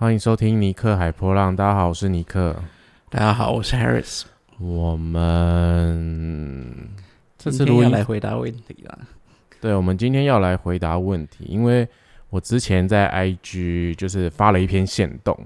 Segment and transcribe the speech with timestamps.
[0.00, 1.56] 欢迎收听尼克海波浪。
[1.56, 2.54] 大家好，我是尼克。
[3.10, 4.22] 大家好，我是 Harris。
[4.60, 6.88] 我们
[7.36, 8.96] 这次录音，要来回答问题啦。
[9.60, 11.88] 对，我们今天要来回答问题，因为
[12.30, 15.36] 我之前在 IG 就是发了一篇线动，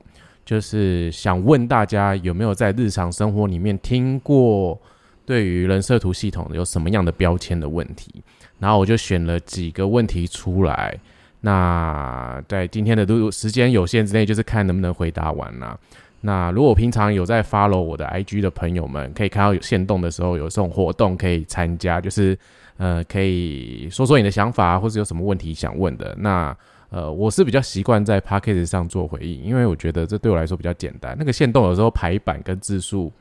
[0.45, 4.79] 就是想问大家有没有在日常生活里面听过
[5.25, 8.23] 对于人设图系统有什么样的标签的问题，
[8.59, 10.95] 然后我就选了几个问题出来。
[11.43, 15.79] 那在今天的录时间有限之内，就是看能不能回答完啦、
[16.21, 22.39] 那如果平常有在 follow 我的 IG 的朋友们，可以看到有限动的时候有这种活动可以参加，就是
[22.77, 26.15] 呃可以说说你的想法，或者有什么问题想问的。
[26.17, 26.57] 那
[26.91, 31.17] 呃我是比较习惯在 p a c k a g e 上做回应，因为我觉得这对我来说比较简单。
[31.19, 33.13] 那个限动有时候排版跟字数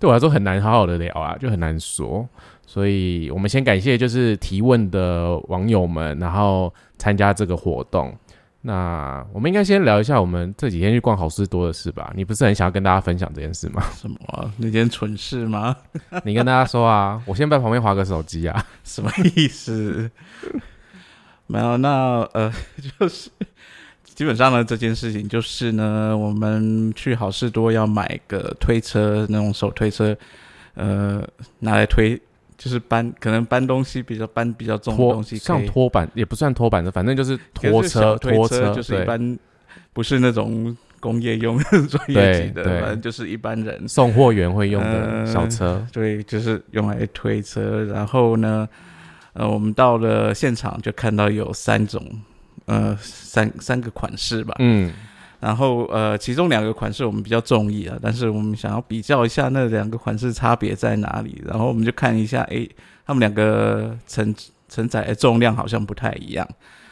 [0.00, 2.26] 对我来说很难好好的聊啊，就很难说。
[2.66, 8.16] 所以我们先感谢就是提问的网友们，然后参加这个活动。
[8.64, 12.12] 那我们应该先聊一下我们这几天去逛好事多的事吧？
[12.14, 13.82] 你不是很想要跟大家分享这件事吗？
[13.92, 15.76] 什么啊、那件蠢事吗？
[16.24, 18.64] 你跟大家说啊，我先在旁边划个手机啊。
[18.84, 20.08] 什么意思？
[21.48, 22.52] 没有，那呃，
[22.98, 23.28] 就是
[24.04, 30.16] 基本上呢，这件事情就是呢，我们去好事多要买个推车，那种手推车，
[30.74, 31.20] 呃，
[31.58, 32.20] 拿来推，
[32.62, 39.36] 就是搬，可能搬东西比较搬比较重的东西，可像拖板也不算拖板的，反正就是拖车拖车，就是一般，
[39.92, 43.88] 不是那种工业用专业对级的，反正就是一般人。
[43.88, 45.84] 送货员会用的呃小车。
[45.92, 47.84] 对，就是用来推车。
[47.86, 48.68] 然后呢，
[49.32, 52.00] 呃，我们到了现场就看到有三种，
[52.66, 54.54] 呃，三三个款式吧。
[54.60, 54.92] 嗯，
[55.42, 61.42] 然后呃，其中两个款式我们比较中意啊，但是我们想要比较一下那两个款式差别在哪里。
[61.44, 62.70] 然后我们就看一下，诶，
[63.04, 64.32] 他们两个承
[64.68, 66.48] 承载的重量好像不太一样。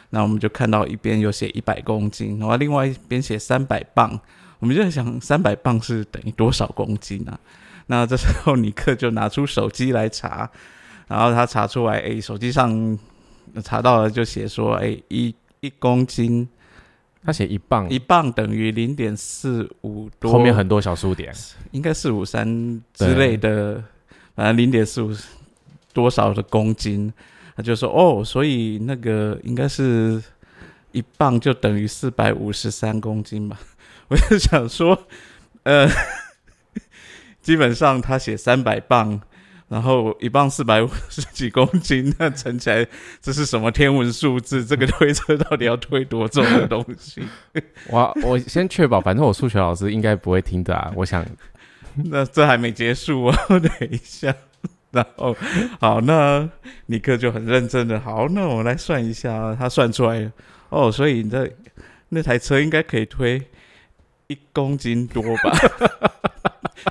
[0.09, 4.19] 那我们就看到一边有写一百公斤，然后另外一边写三百磅。
[4.59, 7.39] 我们就在想，三百磅是等于多少公斤啊？
[7.87, 10.49] 那这时候尼克就拿出手机来查，
[11.07, 12.99] 然后他查出来，诶，手机上
[13.63, 16.47] 查到了就写说，诶，一一公斤
[17.23, 21.33] 他写一磅，一磅等于零点四五多，后面很多小数点。
[21.71, 23.83] 应该四五三之类的，
[24.35, 25.15] 反正零点四五
[25.93, 27.13] 多少的公斤，
[27.55, 30.21] 他就说哦，所以那个应该是
[30.91, 33.59] 一磅就等于四百五十三公斤吧。
[34.09, 35.07] 我就想说，
[35.63, 35.87] 呃，
[37.41, 39.21] 基本上他写三百磅。
[39.71, 42.85] 然后一磅四百五十几公斤， 那乘起来
[43.21, 44.65] 这是什么天文数字？
[44.65, 47.23] 这个推车到底要推多重的东西？
[47.87, 50.91] 我我先确保，反正我数学老师应该不会听的啊。
[50.93, 51.25] 我想，
[52.03, 54.35] 那这还没结束啊，等一下。
[54.91, 55.33] 然后
[55.79, 56.49] 好，那
[56.87, 60.31] 尼克就很认真的，好，那我来算一下，他算出来了
[60.67, 61.49] 哦，所以你的
[62.09, 63.41] 那台车应该可以推
[64.27, 65.57] 一公斤多吧？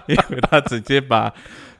[0.06, 1.30] 因为他直接把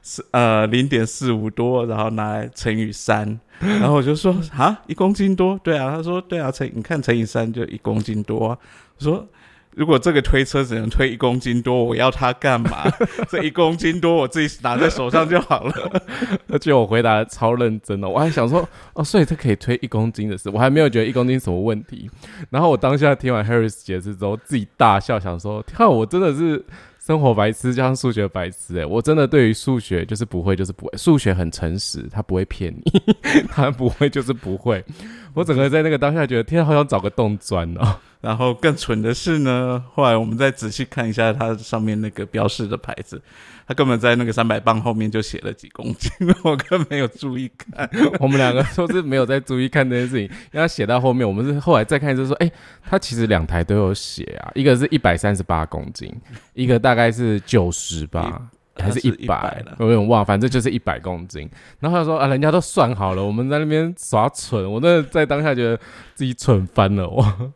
[0.02, 8.58] 是呃零点四五多，然后拿来乘以三， 然后我就说啊，一公斤多，对啊，他说对啊，乘你看乘以三就一公斤多、啊，
[8.98, 9.28] 我说。
[9.76, 12.90] 如果这个推车只能推一公斤多，我要它干嘛？
[13.30, 16.02] 这一公斤多我自己拿在手上就好了。
[16.50, 22.10] 而且我回答的超认真哦，我还想说，哦，所以它可以推一公斤的事，我还没有觉得一公斤什么问题。
[22.50, 26.62] 然后我当下听完 Harris 解释之后，自己大笑，想说，看我真的是
[27.04, 33.02] 生活白痴加上数学白痴诶，我真的对于数学就是不会就是不会，数学很诚实，他不会骗你，
[33.48, 34.84] 他不会就是不会。
[35.34, 37.96] 我整个在那个当下觉得，天啊，好想找个洞钻哦。
[38.20, 43.20] 然后更蠢的是呢，后来我们再仔细看一下它上面那个标示的牌子，
[43.66, 46.10] 它根本在那个三百磅后面就写了几公斤，
[46.44, 47.88] 我根本没有注意看。
[48.18, 52.52] 我们两个都是没有在注意看这件事情，因为他写到后面，我们是后来再看一次说，哎、
[52.82, 56.14] 它其实两台都有写啊，一个是一百三十八公斤，
[56.52, 58.50] 一个大概是九十吧。
[58.80, 61.48] 还是一百了，我有点忘，反正就是一百公斤。
[61.78, 65.78] 然后他说啊，人家都算好了，我们在那边耍蠢，我真的在当下觉得
[66.14, 67.52] 自己蠢翻了我。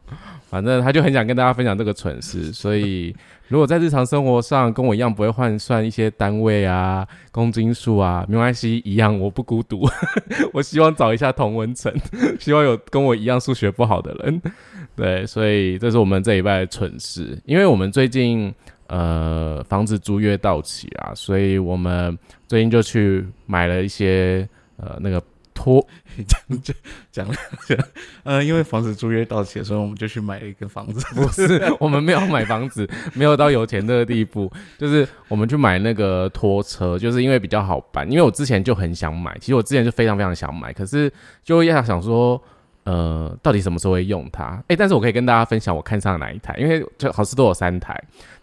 [0.49, 3.13] 反正他就很想跟大家分享这个蠢事，所以
[3.49, 9.85] 如果在日常生活上跟我一样不会换算一些单位啊、公斤数啊，没关系，一样我不孤独。
[10.55, 11.93] 我希望找一下同文层，
[12.39, 14.41] 希望有跟我一样数学不好的人。
[14.95, 18.55] 对，所以这是我们这一拜的蠢事，因为我们最近
[18.89, 22.17] 呃房子租约到期啊，所以我们
[22.47, 25.23] 最近就去买了一些呃那个
[25.55, 25.87] 拖
[27.13, 27.35] 讲了
[27.67, 27.79] 讲，
[28.25, 31.01] 呃，因为房子租约到期所以，我们就去买了一个房子。
[31.15, 34.51] 不是，我们没有买房子， 没有到有钱的地步。
[34.77, 38.11] 就是我们去买那个拖车，就是因为比较好搬。
[38.11, 41.11] 因为我之前就很想买，其实我之前就非常非常想买，可是
[41.45, 42.41] 就要想说，
[42.85, 44.63] 呃，到底什么时候会用它？
[44.69, 47.95] 哎，但是我可以跟大家分享我看上哪一台，因为就好事都有三台，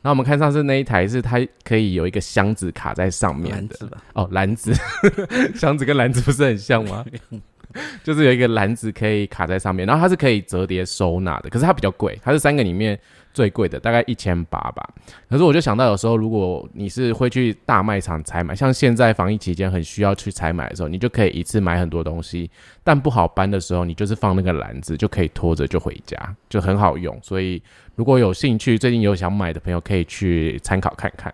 [0.01, 3.75] 然后我们看上是那一台是它可以有一个箱子卡在上面的
[4.13, 4.73] 哦，篮子，
[5.55, 7.05] 箱子跟篮子不是很像吗？
[8.03, 12.99] 就是有一个篮子可以卡在上面，然后它是可以折叠收纳的，可是它比较贵，它是三个里面
[13.33, 14.87] 最贵的，大概一千八吧。
[15.29, 22.49] 可是我就想到有时候如果你是会去大卖场采买，像现在防疫期间很需要去采买的时候，你就可以一次买很多东西，
[22.83, 26.17] 但不好搬的时候，你就是放那个篮子就可以拖着就回家，
[26.49, 27.17] 就很好用。
[27.21, 27.61] 所以
[27.95, 31.33] 如果有兴趣，最近有想买的朋友可以去参考看看。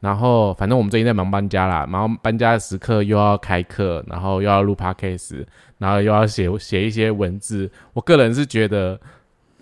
[0.00, 5.44] 然后，反正我们最近在忙搬家啦，忙搬家的时刻又要开课，然后又要录 podcast，
[5.78, 7.70] 然后又要写写一些文字。
[7.92, 9.00] 我个人是觉得，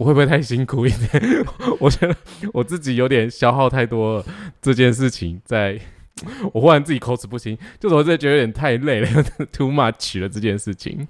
[0.01, 1.45] 我会不会太辛苦一点？
[1.79, 2.17] 我觉得
[2.55, 4.25] 我自己有点消耗太多
[4.63, 5.79] 这件事情，在
[6.55, 11.07] 我忽然自己口齿不清，就是我真的觉得有点太累了， too much 了这件事情。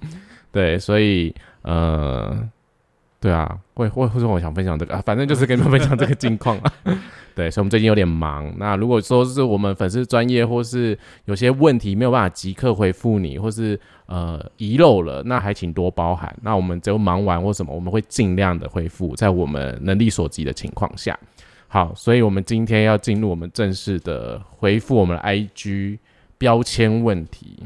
[0.51, 2.45] 对，所以呃，
[3.21, 6.73] 对啊，会会会说我想分享这个啊，反正就是跟你们分享这个近况啊。
[7.35, 8.51] 对，所以我们最近有点忙。
[8.57, 16.35] 那如果说是我们粉丝专业，或是有些问题没有办法即刻回复你，或是呃遗漏了，那还请多包涵。
[16.41, 21.17] 那我们只有忙完或什么，我们会尽量的回复，在我们能力所及的情况下。
[21.67, 25.99] 好，所以我们今天要进入我们正式的回复我们的 IG
[26.37, 27.63] 标签问题。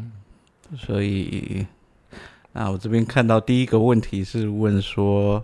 [0.77, 1.65] 所以，
[2.57, 5.43] 那我这边看到第一个问题是问说，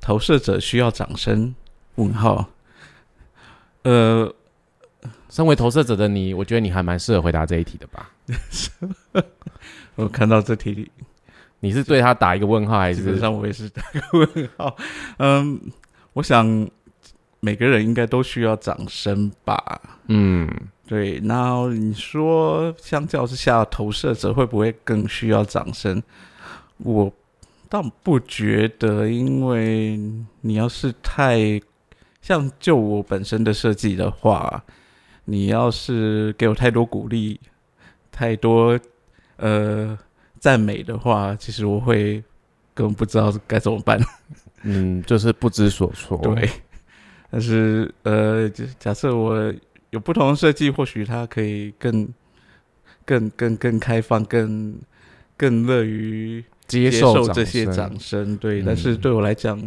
[0.00, 1.54] 投射者需要掌声？
[1.96, 2.48] 问号。
[3.82, 4.32] 呃，
[5.28, 8.10] 身为投射者的你，我觉得你还蛮适合回答这一题的吧？
[9.94, 10.90] 我看到这题，
[11.60, 13.02] 你是对他打一个问号，还是？
[13.02, 14.74] 基本上我也是打个问号。
[15.20, 15.60] 嗯，
[16.14, 16.66] 我想
[17.40, 19.80] 每个人应该都需要掌声吧？
[20.06, 20.48] 嗯，
[20.86, 21.20] 对。
[21.20, 26.02] 那你说，相较之下，投射者会不会更需要掌声？
[26.78, 27.12] 我
[27.68, 29.98] 倒不觉得，因为
[30.40, 31.60] 你要是太……
[32.20, 34.62] 像就我本身的设计的话，
[35.24, 37.40] 你要是给我太多鼓励、
[38.12, 38.78] 太多
[39.36, 39.98] 呃
[40.38, 42.22] 赞美的话，其实我会
[42.74, 43.98] 根本不知道该怎么办。
[44.62, 46.18] 嗯，就是不知所措。
[46.18, 46.50] 对，
[47.30, 49.54] 但是呃，假设我
[49.90, 52.06] 有不同的设计，或许它可以更、
[53.06, 54.78] 更、更、更开放、更、
[55.36, 58.36] 更乐于接受这些掌声。
[58.36, 59.60] 对，但是对我来讲，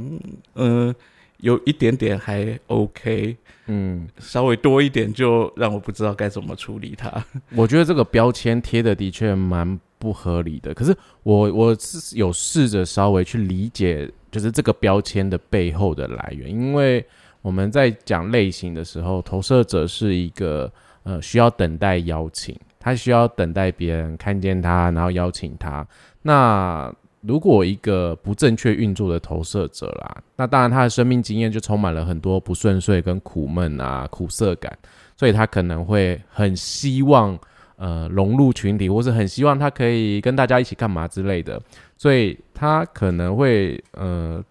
[0.55, 0.95] 嗯。
[1.41, 7.11] 有一点点还 OK，嗯，稍微多一点就让我不知道该怎么处理它。
[7.57, 16.47] 我觉得这个标签贴的的确蛮不合理的，可是我我是有试着稍微去理解，就是这个标签的背后的来源。
[16.47, 17.03] 因为
[17.41, 20.71] 我们在讲类型的时候，投射者是一个
[21.01, 25.83] 呃需要等待邀请，他需要等待别人看见他，然后邀请他。
[26.21, 34.75] 那如果一个不正确运作的投射者啦，那当然他的生命经验就充满了很多不顺遂跟苦闷啊、苦涩感，
[35.15, 37.37] 所以他可能会很希望
[37.75, 41.61] 呃融入群体，或是很希望他可以跟大家一起干嘛之类的，
[41.95, 44.43] 所以他可能会呃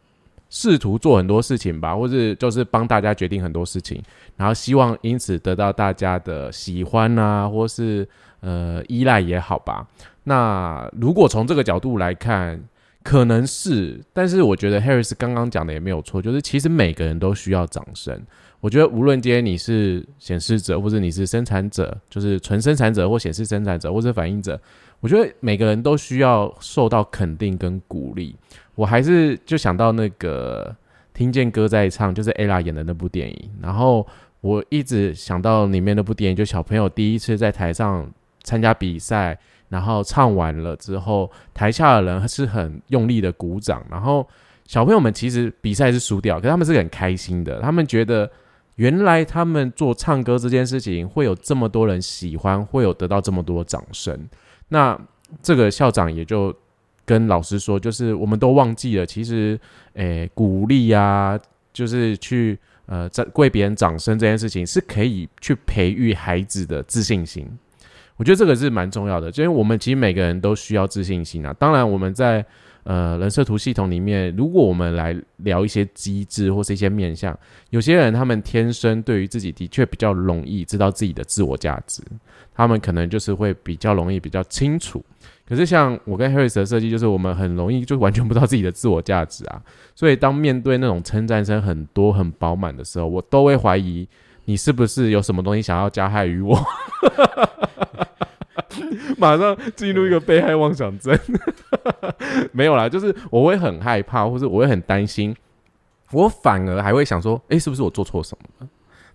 [0.48, 4.00] 试图做很多事情吧，或是就是帮大家决定很多事情，
[4.36, 8.08] 然后希望因此得到大家的喜欢啊，或是
[8.40, 9.86] 呃依赖也好吧。
[10.24, 12.62] 那如果从这个角度来看，
[13.02, 18.20] 可能是，但是我觉得 Harris 刚刚讲的也没有错，就是其实每个人都需要掌声。
[18.60, 24.60] 我觉得无论今天你是显示者，或者你是生产者，就是纯生产者或显示生产者或者反应者，
[25.00, 28.36] 我觉得每个人都需要受到肯定跟鼓励。
[28.74, 30.76] 我还是就想到那个
[31.14, 34.06] 听见歌在唱，就是 Ella 演的那部电影，然后
[34.42, 38.06] 我一直想到里面那部电影，就小朋友第一次在台上
[38.42, 39.38] 参加比赛。
[39.68, 43.86] 然后唱完了之后，台下的人是很用力的鼓掌。
[43.88, 44.28] 然后
[44.66, 47.60] 小朋友们其实比赛是输掉，可他们是很开心的。
[47.60, 48.28] 他们觉得
[48.74, 54.28] 原来他们做唱歌这件事情会有这么多人喜欢，会有得到这么多掌声。
[54.70, 55.00] 那
[55.40, 56.52] 这个校长也就
[57.04, 59.56] 跟老师说，就是我们都忘记了，其实
[59.92, 61.38] 诶鼓励啊，
[61.72, 67.48] 就是去呃在为别人掌声这件事情是可以去培育孩子的自信心。
[68.20, 71.54] 我觉得这个是蛮重要的，就因为我们其实每个人都需要自信心啊。
[71.54, 72.44] 当然，我们在
[72.82, 77.34] 呃人设图系统里面，如果我们来聊一些机制或是一些面向，
[77.70, 82.02] 有些人他们天生对于自己的确比较容易知道自己的自我价值，
[82.54, 85.02] 他们可能就是会比较容易比较清楚。
[85.48, 89.62] 可是像我跟 Harris 的设计，就是我们很容易就完全不知道自己的自我价值啊。
[89.94, 94.06] 所以当面对那种称赞声很多很饱满的时候，我都会怀疑
[94.50, 96.60] 你是不是有什么东西想要加害于我。
[99.16, 101.16] 马上进入一个被害妄想症。
[102.50, 105.32] 没有啦，就是我会很害怕，或者我会很担心，
[106.10, 108.68] 我反而还会想说，诶，是不是我做错什么了？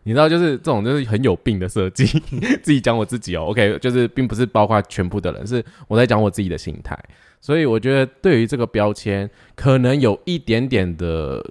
[0.04, 2.06] 你知道，就是这种就是很有病的设计，
[2.64, 6.98] 自己讲我自己哦，OK，就是并不是包括全部的人，是我在讲我自己的心态。
[7.42, 11.46] 所以我觉得对于这个标签，可能有一点点的，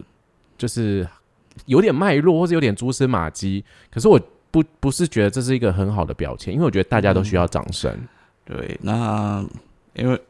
[0.56, 1.06] 就是
[1.66, 3.64] 有点脉络，或者有点蛛丝马迹。
[3.90, 4.20] 可是我
[4.50, 7.92] 不不是觉得这是一个很好的标签，因为我觉得大家都需要掌声。
[8.44, 9.44] 对，那
[9.94, 10.20] 因为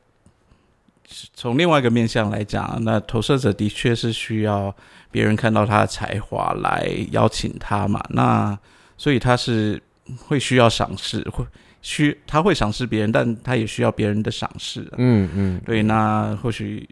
[1.34, 4.74] 从另外一个面向来讲，那投射者的确是需要
[5.10, 8.02] 别人看到他的才华来邀请他嘛。
[8.10, 8.58] 那
[8.96, 9.82] 所以他是
[10.16, 11.44] 会需要赏识，会
[11.82, 14.88] 需他会赏识别人，但他也需要别人的赏识。
[14.96, 16.88] 嗯嗯，对，那或许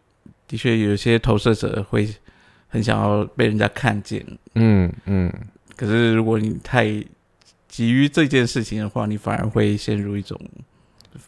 [0.46, 2.06] 的确有些投射者会
[2.72, 4.24] 很想要被人家看见。
[4.54, 5.30] 嗯嗯，
[5.76, 6.86] 可是如果你太
[7.68, 10.40] 急于这件事情的话，你反而会陷入一种。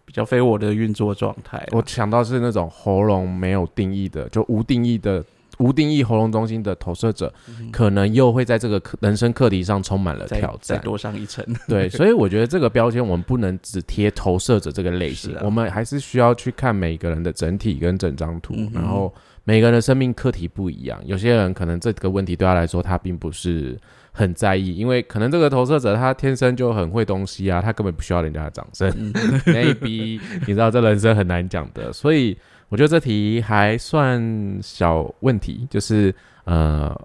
[0.07, 5.23] 比较非我的运作状态，我想到是那种喉咙没有定义的，就无定义的、
[5.59, 7.31] 无定义喉咙中心的投射者，
[7.71, 11.45] 可能又会在这个人生课题上充满了挑战，再多上一层。
[11.69, 19.13] 对， 所以我觉得这个标签我们不能只贴投射者这个类型，我们还是需要去看每个人的整体跟整张图，然后
[19.45, 23.79] 每个人的生命课题不一样，有些人可能这个问题对他来说他并不是。
[24.17, 28.89] 很在意，因为可能这个投射者他天生就很会东西啊，他根本不需要人家的掌声。
[29.45, 36.97] Maybe 你知道这人生很难讲的，所以我觉得这题还算小问题，就是呃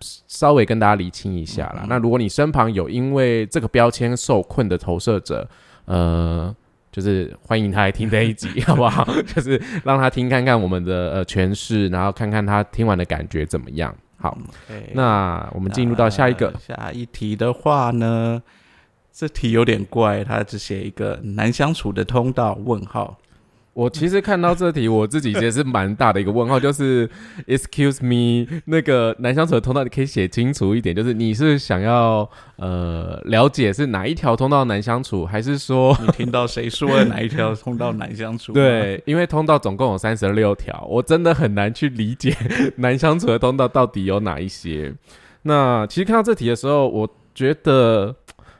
[0.00, 1.84] 稍微跟大家理清一下啦。
[1.88, 5.48] 那如果你身旁有因为这个标签受困的投射者，
[5.86, 6.54] 呃，
[6.96, 9.04] 就是欢迎他来听这一集， 好不好？
[9.34, 13.94] 就是让他听看看我们的呃诠释，然后看看他听完的感觉怎么样。
[14.16, 14.34] 好，
[14.94, 18.42] 那我们进入到下一个下一题的话呢，
[19.12, 22.58] 这题有点怪，他只写一个难相处的通道？
[22.64, 23.18] 问号。
[23.76, 27.06] 我其实看到这题，我自己也是蛮大的一个问号，就是
[27.46, 38.54] Excuse me，那个难相处的通道，你可以写清楚一点，就是你是想要呃了解是哪一条通道难相处，还是说你听到谁说的哪一条通道难相处？
[38.54, 42.34] 对，因为通道总共有三十六条，我真的很难去理解
[42.76, 44.94] 难相处的通道到底有哪一些。
[45.42, 48.16] 那其实看到这题的时候，我觉得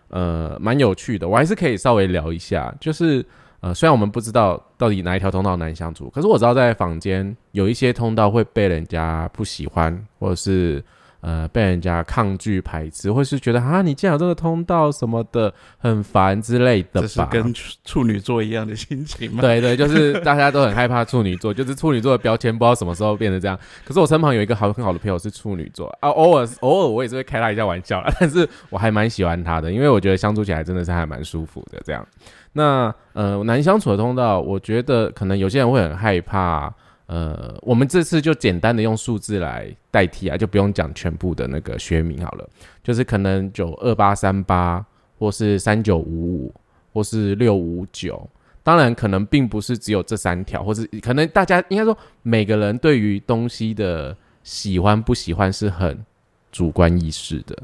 [0.09, 3.25] 呃蛮有趣的，我还是可以稍微聊一下，就是。
[3.67, 10.81] 呃，虽然我们不知道到底哪一条通道难相处，可是我知道在坊间有一些通道会被人家不喜欢，或者是
[11.21, 17.01] 呃被人家抗拒排斥，或是觉得啊你进了这个通道什么的很烦之类的吧。
[17.01, 17.55] 这是跟
[17.85, 19.41] 处女座一样的心情吗？
[19.41, 23.59] 对对，就是大家都很害怕处女座， 就是处女座的标签不知道什么时候变得这样。
[23.85, 32.07] 可是我身旁有一个好很好的朋友是处女座啊，偶尔偶尔我也是会开他一下玩笑，但是我还蛮喜欢他的，因为我觉得相处起来真的是还蛮舒服的这样。
[32.53, 36.73] 那呃难相处的通道，我觉得可能有些人会很害怕。
[37.07, 42.49] 呃，我们这次就简单的用数字来代替啊，就不用讲全部的那个学名好了。
[42.83, 44.85] 就是可能九二八三八，
[45.19, 46.55] 或是三九五五，
[46.93, 48.29] 或是六五九。
[48.63, 56.05] 当然，可能并不是只有这三条，或是可能大家应该说每个人对于东西的喜欢不喜欢是很
[56.51, 57.57] 主观意识的，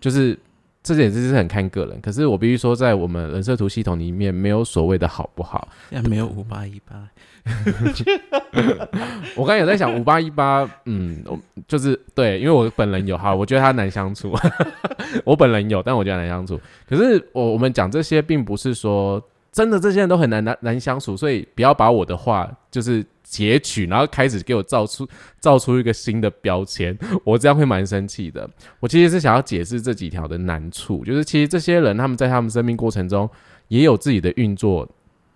[0.00, 0.38] 就是。
[0.82, 7.06] 这点真是很看个人，可是我必须说，在我们人设图系统里面，没有所谓的好不好，也没有五八一八。
[9.36, 14.34] 我刚才有在想五八一八，嗯，我就是对，因为我本人有哈，我觉得他难相处。
[15.24, 16.60] 我本人有，但我觉得难相处。
[16.88, 23.04] 可是我我们讲这些，并不是说真的这些人都很难难难相处，所以不要把我的话就是。
[23.22, 28.50] 截取，然后开始给我造出造出一个新的标签，我这样会蛮生气的。
[28.80, 33.30] 我其实是想要解释这几条的难处，就是其实这些人他们在他们生命过程中
[33.68, 34.84] 也有自己的运作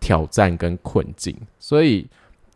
[0.05, 2.07] 挑战跟困境，所以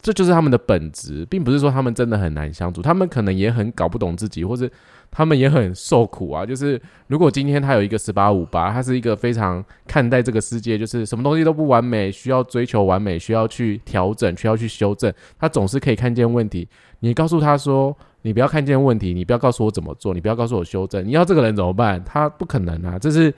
[0.03, 4.69] 这就是他们的本质，并不是说他们真的很难相处，他们可能也很搞不懂自己，或者。
[5.11, 15.11] 他们也很受苦啊，就是如果今天他有一个十八五八，他是一个非常看待这个世界，就是什么东西都不完美，需要追求完美，需要去调整，需要去修正。
[15.39, 16.69] 他总是可以看见问题。
[17.01, 22.05] 你告诉他说：“你不要看见问题，你不要告诉我怎么做，你不要告诉我修正。”你要这个人怎么办？
[22.05, 23.33] 他不可能啊，这是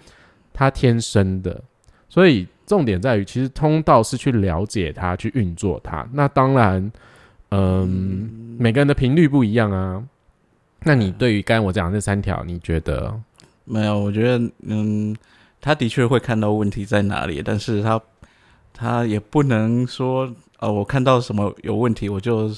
[0.52, 1.62] 他天生的。
[2.08, 6.06] 所以重点在于，其实通道是去了解它，去运作它。
[6.12, 6.92] 那当然，
[7.48, 10.00] 嗯，每个人的频率不一样啊。
[10.84, 13.12] 那你对于刚才我讲的这三条，你觉得
[13.64, 13.98] 没有？
[13.98, 15.16] 我觉得，嗯，
[15.60, 18.00] 他的确会看到问题在哪里，但是他
[18.72, 22.48] 他也不能说，呃，我看到什么有问题，我就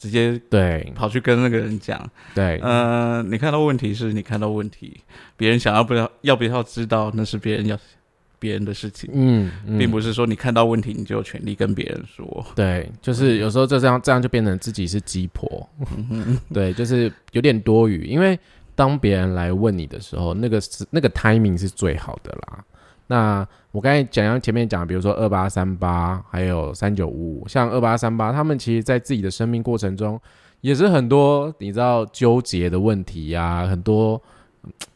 [0.00, 5.00] 直接对跑去跟那个人讲，对，嗯，你看到问题是你看到问题，
[5.36, 7.78] 别人想要不要要不要知道，那是别人要
[8.40, 12.44] 别人的事情，嗯，嗯并不是说你看到问题你就有权利跟别人说。
[12.56, 15.68] 对，就是有时候就这样，这样就变成自己是鸡婆，
[16.52, 18.06] 对，就是有点多余。
[18.06, 18.36] 因为
[18.74, 22.64] 当别人来问你的时候，那个是那个 timing 是最好的啦。
[23.06, 30.18] 那我刚才讲像前面讲，比如说二八三八，还有三九五五，像二八三八，他们其实在自己的生命过程中，
[30.60, 34.20] 也是很多你知道纠结的问题呀、很多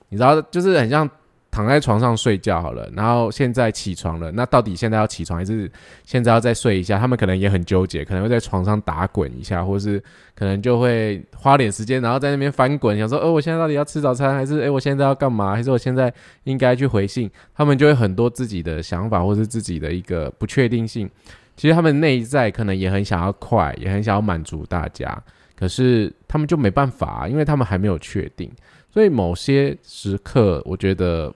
[0.09, 1.09] 你知道，就是很像
[1.55, 5.71] 躺在床上睡觉好了，然后现在起床了，那到底现在要起床还是
[6.05, 6.99] 现在要再睡一下？
[6.99, 10.03] 他们可能也很纠结，可能会在床上打滚一下，或是
[10.35, 15.55] 可能就会花点时间，然后在那边翻滚，想说，哦，我现在到底要吃早餐，还是诶，我现在要干嘛？
[15.55, 17.31] 还是我现在应该去回信？
[17.55, 21.09] 他们就会很多自己的想法，或是自己的一个不确定性。
[21.57, 25.17] 其实他们内在可能也很想要快，也很想要满足大家，
[25.57, 28.51] 可是他们就没办法，因为他们还没有确定。
[28.91, 31.35] 所以某些时刻，我觉得，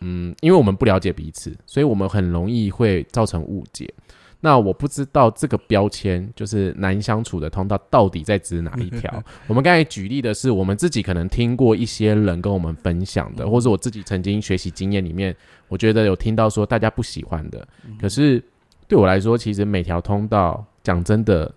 [0.00, 3.92] 嗯，因为我们不了解彼此，所以我们很容易会造成误解。
[4.40, 9.10] 那我不知道这个标签就是难相处的通道到底在指哪一条。
[9.48, 15.34] 我们刚才举例的是我们自己可能听过一些人跟我们分享的，或者我自己曾经学习经验里面，
[15.66, 17.66] 我觉得有听到说大家不喜欢的。
[17.98, 18.42] 可是
[18.86, 21.50] 对我来说，其实每条通道讲真的，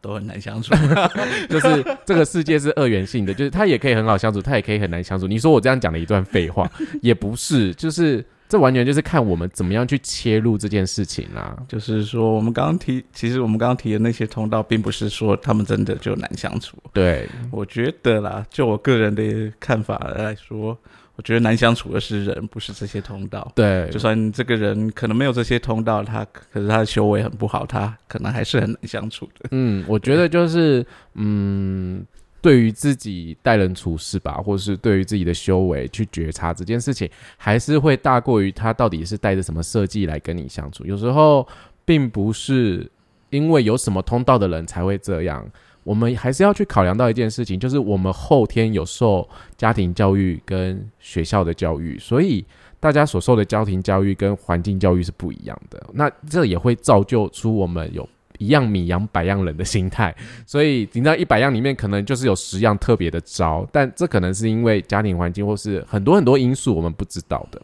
[0.00, 0.74] 都很难相处。
[1.48, 5.26] 就是这个世界是二元性的，就是它也可以很好相处，它也可以很难相处。
[5.26, 6.70] 你说我这样讲了一段废话，
[7.02, 11.56] 也不是，就是这完全就是看我们怎么样去切入这件事情啊。
[11.68, 16.76] 就是说，我们刚刚提，其实我们刚刚提的那些通道，并不是说他们真的就难相处。
[16.92, 20.78] 对，我觉得啦，就我个人的看法来说，
[21.18, 23.50] 我觉得难相处的是人，不是这些通道。
[23.56, 29.48] 对，就算这个人可能没有这些通道，他可是他的修为很不好，他可能还是很难相处的。
[29.50, 32.06] 嗯，我觉得就是嗯，
[32.40, 40.84] 对于自己待人处事吧，或是对于自己的修为去觉察这件事情，还是会大过于他到底是带着什么设计来跟你相处。
[40.84, 41.44] 有时候
[41.84, 42.88] 并不是
[43.30, 45.44] 因为有什么通道的人才会这样。
[45.88, 49.26] 我们还是要去考量到一件事情，就是我们后天有受
[49.56, 52.44] 家庭教育跟学校的教育，所以
[52.78, 55.82] 大家所受的家庭教育跟环境教育是不一样的。
[55.94, 60.14] 那这也会造就出我们有一样米养百样人的心态。
[60.44, 67.58] 所以你知道一百样里面可能就是有十样特别的招，但这可能是因为家庭环境或是很多很多因素我们不知道的。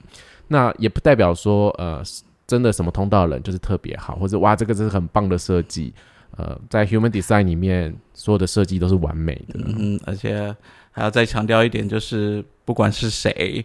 [0.48, 2.02] 那也不代表说呃
[2.46, 5.92] 真的什么通道人就是特别好，或者哇这个真是很棒的设计。
[6.36, 9.60] 呃，在 Human Design 里面，所有的设计都是完美的。
[9.64, 10.54] 嗯，而且
[10.90, 13.64] 还要再强调一点，就是不管是谁，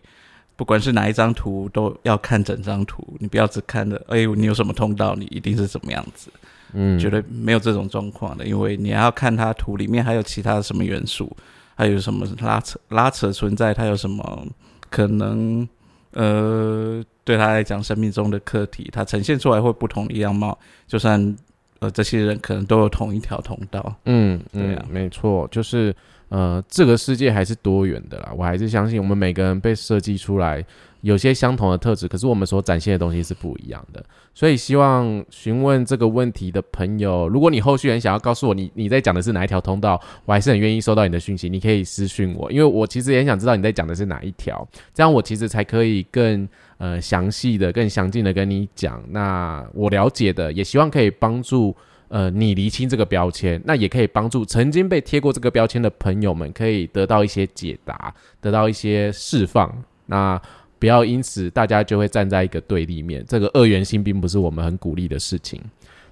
[0.56, 6.30] 不管是哪一张图，都要看整张图，你不要只看着，哎，你有什么通道，你一定是怎么样子。
[6.74, 11.36] 嗯，绝对没有这种状况的，因为你还要看它图里面还有其他的什么元素，
[11.74, 14.46] 还有什么拉扯拉扯存在，它有什么
[14.92, 15.68] 可能
[16.12, 20.56] 呃，对他来讲生命中的课题，它呈现出来会不同的样貌，
[20.86, 21.36] 就算
[21.80, 25.96] 呃这些人可能都有同一条通道，嗯，对啊，嗯没错，就是
[26.30, 28.32] 呃，这个世界还是多元的啦。
[28.38, 30.64] 我还是相信我们每个人被设计出来
[31.02, 34.04] 有些相同的特质，可是我们所展现的东西是不一样的。
[34.36, 41.50] 所以希望询问这个问题的朋友，如果你后续很想要告诉我你你在讲的是哪一条通道，我还是很愿意收到你的讯息。
[41.50, 46.48] 你可以私讯我，因为我其实也很想知道你在讲的是哪一条，这样我其实才可以更
[46.80, 49.04] 呃详细的、更详尽的跟你讲。
[49.12, 51.76] 那我了解的，也希望可以帮助。
[52.12, 58.12] 呃，你厘清这个标签，那也可以帮助曾经被贴过这个标签的朋友们，可以得到一些解答，
[58.42, 59.72] 得到一些释放。
[60.08, 60.42] 那
[60.80, 65.62] 不要因此大家就会站在一个对立面，这个二元性并不是我们很鼓励的事情。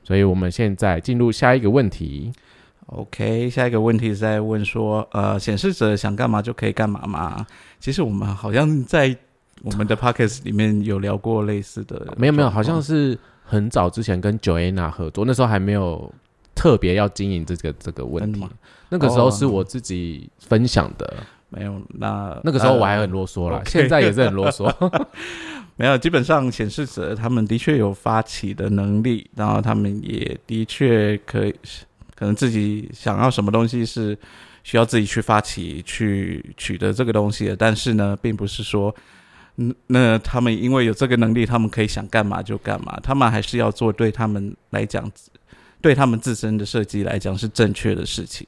[0.03, 2.31] 所以，我们现在进入下一个问题。
[2.85, 7.43] OK，下一个问题是在问说，呃，显示者想干嘛就可以干嘛吗？
[7.79, 9.17] 其实我们好像在
[9.63, 16.13] 我们的 Podcast 里面有聊过类似的， 没有没有，好像是很早之前跟 Joanna 合作，那时候还没有
[16.55, 18.45] 特别要经营这个这个问题。
[18.89, 21.13] 那个时候哦是我自己分享的，
[21.49, 21.81] 没有。
[21.89, 24.73] 那那个时候我还呃很啰嗦啦现在也是很啰嗦。
[25.79, 31.53] 没有，基本上显示者他们的确有发起的能力，然后他们也的确可以，
[32.15, 34.17] 可能自己想要什么东西是
[34.63, 39.03] 需要自己去发起去取得这个东西的，但是呢，并不是说，嗯，
[39.87, 45.11] 那他们因为有这个能力，他们可以想干嘛就干嘛，他们还是要做对他们来讲，
[45.81, 48.47] 对他们自身的设计来讲是正确的事情。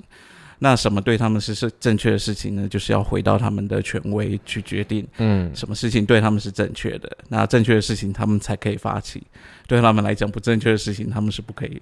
[0.61, 2.67] 那什么对他们是是正确的事情呢？
[2.67, 9.21] 就是要回到他们的权威去决定，嗯，什么事情对他们是正确的，那正确的事情他们才可以发起；
[9.67, 11.81] 对他们来讲不正确的事情，他们是不可以嗯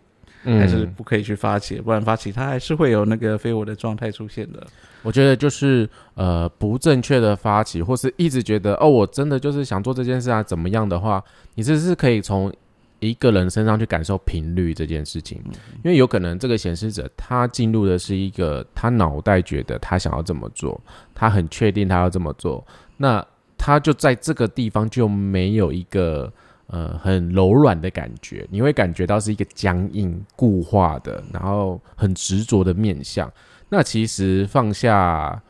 [0.56, 4.66] 还是不可以去发起，不然发起它还是会有那个非我的状态出现的。
[5.04, 11.24] 我觉得就是呃不正确的发起，或是一直觉得哦，我真的就是想做这件事啊，怎么样的话，
[11.56, 12.52] 你这是可以从
[13.00, 15.42] 一个人身上去感受频率这件事情，
[15.84, 20.80] 因为有可能这个显示者他进入的是一个他脑袋觉得他想要这么做，
[21.14, 22.66] 他很确定他要这么做，
[22.98, 23.26] 那
[23.58, 26.32] 他就在这个地方就没有一个。
[26.68, 33.32] 呃，很柔软的感觉，你会感觉到是一个僵硬、固化的，然后很执着的面相。
[33.70, 35.42] 那其实放下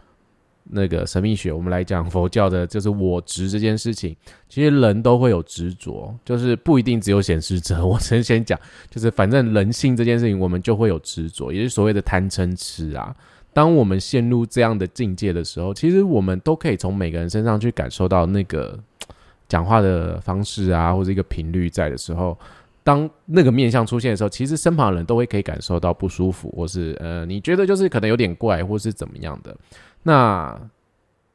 [0.63, 4.15] 那个神秘学，我们来讲佛教的，就是我执这件事情。
[4.47, 7.84] 其实人都会有执着，就是不一定只有显示者。
[7.84, 8.60] 我先先讲，
[8.91, 13.15] 就是反正人性这件事情，我们就会有执着，也就是所谓的贪嗔痴啊。
[13.53, 18.77] 当我们陷入这样的境界的时候，其实我们都可以从每个人身上去感受到那个。
[19.47, 22.38] 讲话的方式啊，或者一个频率在的时候，
[22.83, 29.55] 当那个面相出现的时候，其实身旁的人都会可以感受到不舒服，或是呃，你觉得就是可能有点怪，或是怎么样的。
[30.03, 30.60] 那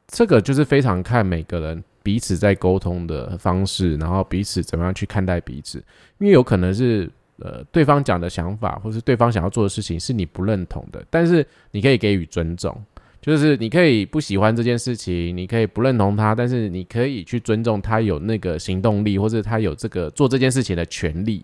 [0.07, 5.77] 这个就是非常看每个人彼此在沟通的方式，然后彼此怎么样去看待彼此，
[6.19, 12.75] 因为有可能是呃对方讲的想法，或是对方想要做的事情是你不认同的，但是你可以给予尊重。
[13.23, 21.41] 就是你可以不喜欢这件事情，你可以不认同他，但是你可以去尊重他有那个行动力，或者他有这个做这件事情的权利。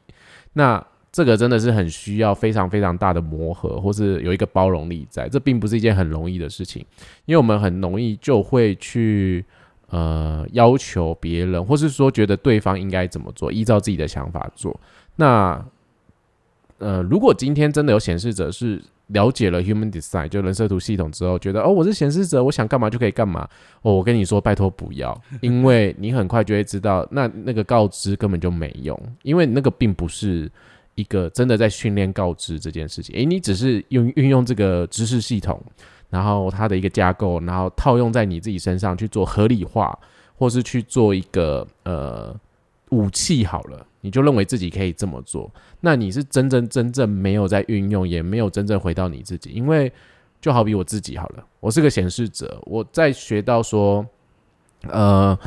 [0.51, 5.29] 那这个真的是很需要非常非常大的磨合，或是有一个包容力在。
[5.29, 6.85] 这并不是一件很容易的事情，
[7.25, 9.45] 因为我们很容易就会去
[9.87, 14.77] 呃要求别人，或是说觉得对方应该怎么做，依照自己的想法做。
[15.15, 15.65] 那
[16.79, 18.83] 呃，如果今天真的有显示者是。
[19.09, 23.47] 了解了 Human Design 就人设图系统之后，觉得哦，我是显示者，我想干嘛就可以干嘛。
[23.81, 30.51] 哦，我跟你说，拜托不要，因为你很快就会知道，那那个告知根本就没用，因为那个并不是
[30.95, 33.15] 一个真的在训练告知这件事情。
[33.15, 35.61] 诶，你只是用运用这个知识系统，
[36.09, 39.97] 然后它的一个架构，然后套用在你自己身上去做合理化，
[40.35, 42.35] 或是去做一个呃
[42.89, 43.85] 武器好了。
[44.01, 49.49] 你就认为自己可以这么做，那你是真正真正没有在运用，也没有真正回到你自己。
[49.51, 49.91] 因为
[50.41, 54.05] 就好比我自己好了，我是个显示者，我在学到说，
[54.83, 55.37] 呃。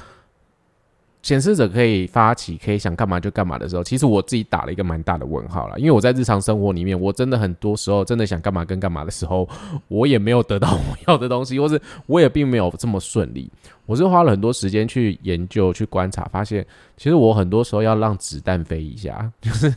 [1.23, 5.79] 显示者可以发起，可以想干嘛就干嘛的时候，其实我自己打了一个蛮大的问号了。
[5.79, 9.49] 因为我在日常生活里面，我真的很多时候真的想干嘛跟干嘛的时候，
[9.87, 13.49] 我也没有得到我要的东西，或是我也并没有这么顺利。
[13.87, 19.73] 我是花了很多时间去研究、去观察，发现其实我很多时候要让子弹飞一下，就是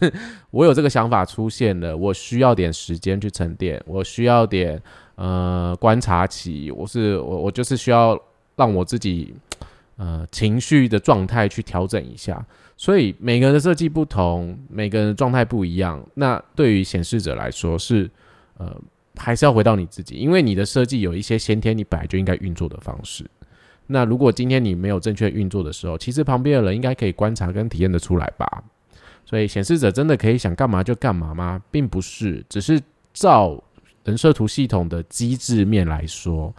[0.49, 4.81] 我有这个想法出现了，我需要点时间去沉淀，我需要点
[5.13, 8.19] 呃观察期，我是我我就是需要
[8.55, 9.31] 让我自己。
[9.97, 16.05] 呃，情绪的状态去调整一下，所以每个人的设计不同，每个人的状态不一样。
[16.15, 18.11] 那对于显示者来说，是
[18.57, 18.75] 呃，
[19.15, 23.25] 还是要回到你自己，因为你的设计有一些先天你本来就应该运作的方式。
[23.87, 28.63] 那如果今天你没有正确运作的时候，其实旁边的人应该可以观察跟体验的出来吧。
[29.25, 31.61] 所以显示者真的可以想干嘛就干嘛吗？
[31.71, 32.81] 并不是，只是
[33.13, 33.63] 照
[34.03, 36.53] 人设图系统的机制面来说。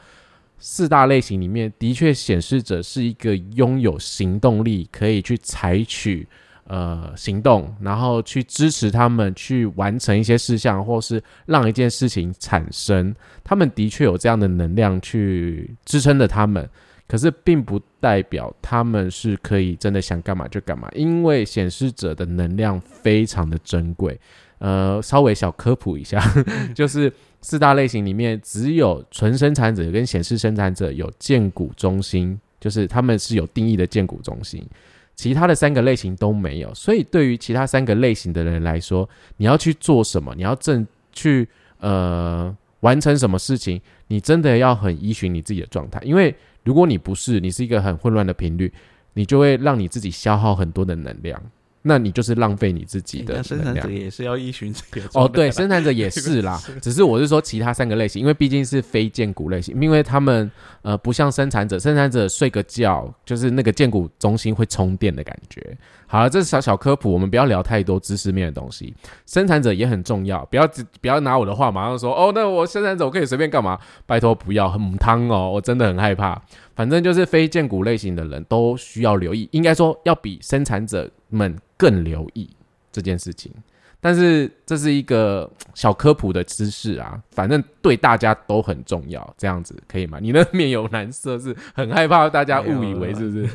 [0.59, 6.27] 四大类型里面，的确显示者是一个拥有行动力，可以去采取
[6.64, 13.14] 呃行动，然后去支持他们去完成一些事项，或是让一件事情产生。
[13.45, 16.69] 他们的确有这样的能量去支撑着他们，
[17.07, 24.19] 可是并不代表他们是可以真的想干嘛就干嘛，因为显示者的能量非常的珍贵。
[24.59, 26.19] 呃，稍微小科普一下，
[26.75, 27.12] 就是。
[27.47, 34.67] 四大类型里面，只有纯生产者跟显示生产者有建股中心，就是他们是有定义的建股中心，
[35.15, 36.75] 其他的三个类型都没有。
[36.75, 46.01] 所以对于其他三个类型的人来说，你要去做什么，你要正去呃完成什么事情，你真的要很依循你自己的状态。
[46.03, 48.73] 因为如果你不是，你是一个很混乱的频率，
[49.15, 51.41] 你就会让你自己消耗很多的能量。
[51.88, 60.51] 那你就是浪费你自己的生产者也是要依循这个哦，对，生产者也是啦， 只是我是说其他三个类型，因为毕竟是非建股类型，因为他们
[60.83, 65.79] 呃不像生产者，生产者睡个觉就是那个建股中心会充电的感觉。
[66.09, 68.92] 好了，这是小小科普，我们不要聊太多知识面的东西。
[69.25, 70.68] 生产者也很重要，不要
[71.01, 73.79] 不要拿我的话马上说哦，那我生产者我可以随便干嘛？
[74.07, 76.40] 拜托不要，很汤哦，我真的很害怕。
[76.77, 81.57] 反正就是非建股类型的人都需要留意，应该说要比生产者们。
[81.79, 82.49] 更留意
[82.91, 83.53] 这件事情，
[84.01, 90.19] 但是这是一个小科普的知识啊，反正对大家都很重要，这样子可以吗？
[90.19, 93.49] 你那面有蓝色，是很害怕大家误以为是不是？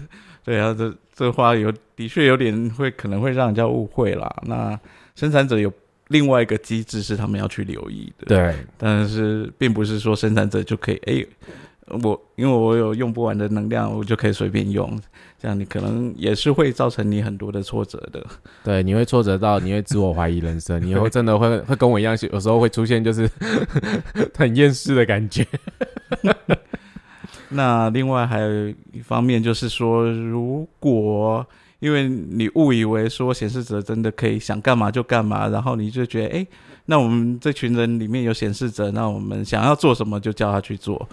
[0.43, 4.31] 对啊，这这话有的确有点会可能会让人家误会啦。
[4.45, 4.79] 那
[5.15, 5.73] 生产者有
[6.09, 8.27] 另外一个机制是他们要去留意的。
[8.27, 11.25] 对，但是并不是说生产者就可以，哎，
[11.87, 14.99] 我因为我有用不完的能量，我就可以随便用，
[15.39, 18.25] 这样你可能也是会造成你很多的挫折的。
[18.63, 23.29] 对，你会挫折到，你会自我怀疑人生，你会真的会 会跟我一样，有时候会出现就是
[24.35, 25.45] 很厌世的感觉。
[27.49, 31.45] 那另外还有一方面就是说，如果
[31.79, 36.47] 因为你误以为说显示者真的可以想干嘛就干嘛，然后你就觉得，哎，
[36.85, 41.09] 那我们这群人里面有显示者，那我们想要做什么就叫他去做，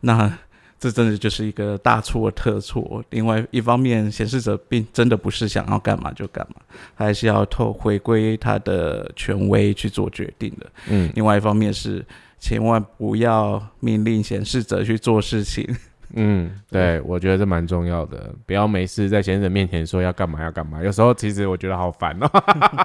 [0.00, 0.38] 那
[0.78, 3.04] 这真的就是一个大错特错。
[3.10, 6.62] 另外一方面，显示者并真的不是想要干嘛就干嘛，
[6.94, 10.66] 还是要透回归他的权威去做决定的。
[10.88, 12.04] 嗯，另外一方面是。
[12.42, 15.62] 千万不要命令显示者去做事情。
[16.14, 18.34] 嗯，对，我觉得这蛮重要的。
[18.46, 20.82] 不要没事在先生面前说要干嘛要干嘛。
[20.82, 22.28] 有时候其实我觉得好烦哦，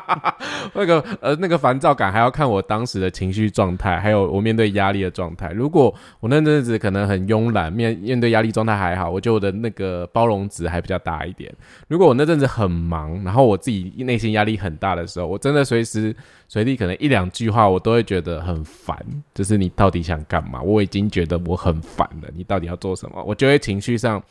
[0.73, 5.51] 那个呃那个烦躁感还要看我当时的情绪状态，还有我面对压力的状态。
[5.51, 11.53] 如果我那阵子可能很慵懒，面面对压力状态还好，我觉得我的那个包容值还比较大一点。
[11.87, 16.15] 如果我那阵子很忙，然后我自己内心压力很大的时候，我真的随时。
[16.47, 18.97] 随地可能一两句话，我都会觉得很烦。
[19.33, 20.61] 就是你到底想干嘛？
[20.61, 22.29] 我已经觉得我很烦了。
[22.33, 23.23] 你到底要做什么？
[23.23, 24.21] 我就会情绪上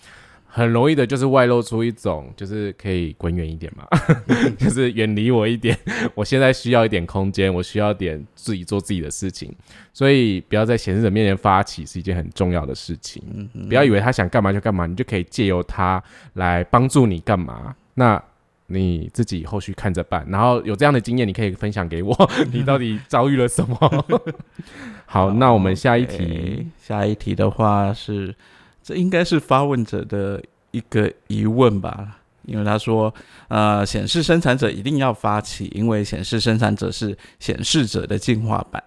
[0.47, 3.87] 很容易的，就是外露出一种，就是可以滚远一点嘛，
[4.57, 5.77] 就是远离我一点。
[6.15, 9.53] 我现在需要一点空间，我需要点自己做自己的事情。
[9.93, 13.23] 所以不要在显示者面前发起，是一件很重要的事情。
[13.69, 16.03] 不要以为他想干嘛就干嘛，你就可以借由他
[16.35, 17.75] 来帮助你干嘛。
[17.95, 18.23] 那。
[18.67, 22.31] 你自己后续看着办，然后有这样的经验，你可以分享给我。
[22.51, 24.05] 你到底遭遇了什么？
[25.05, 26.67] 好，那我们下一题。
[26.81, 28.35] 下一题的话是，
[28.83, 32.19] 这应该是发问者的一个疑问吧？
[32.47, 33.13] 因为他说，
[33.49, 38.83] 呃，显示生产者一定要发起，因为显示生产者是显示者的进化版。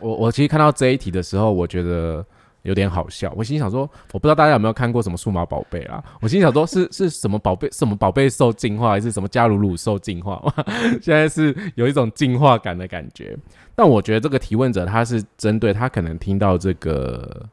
[0.00, 2.24] 我我其实看到这一题的时候，我觉得。
[2.64, 6.02] 有点好笑，我心想说，我不知道大家有没有看过什么数码宝贝啊？
[6.20, 7.68] 我心想说，是 是什么宝贝？
[7.70, 10.42] 什么宝贝受进化，还是什么加鲁鲁受进化？
[11.00, 13.36] 现在是有一种进化感的感觉。
[13.74, 17.46] 但我觉得这个提问者他是针对他可能听到这个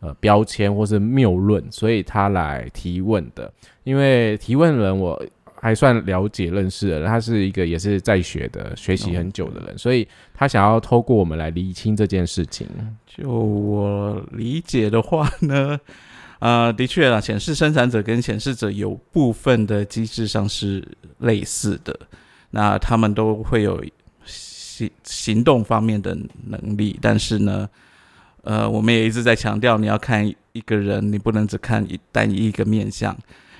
[0.00, 3.52] 呃标签或是谬论，所以他来提问的。
[3.82, 5.20] 因为提问人我。
[5.64, 12.68] 还算了解认识的人，他是一个也是在学的，学习很久的人，所以他想要透过我们来厘清这件事情。
[13.06, 15.80] 就我理解的话呢，
[16.38, 20.86] 啊， 的确啊，显示生产者跟显示者有部分的机制上是
[21.20, 21.98] 类似的，
[22.50, 23.82] 那他们都会有
[24.26, 27.66] 行行动方面的能力，但是呢，
[28.42, 33.16] 呃，我们也一直在强调，你要看一个人，你不能只看一单一一个面相。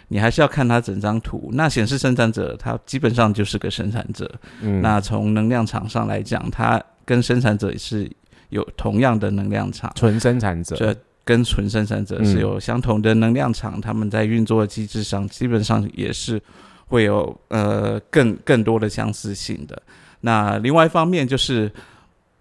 [0.08, 1.50] 你还是要看它整张图。
[1.52, 4.30] 那显示生产者，它基本上就是个生产者。
[4.60, 8.10] 嗯，那从能量场上来讲，它跟生产者是
[8.50, 9.92] 有同样的能量场。
[9.94, 13.80] 纯生产者，这跟纯生产者是有相同的能量场。
[13.80, 16.40] 他们在运作的机制上，基本上也是
[16.86, 19.82] 会有呃更更多的相似性的。
[20.20, 21.70] 那另外一方面就是，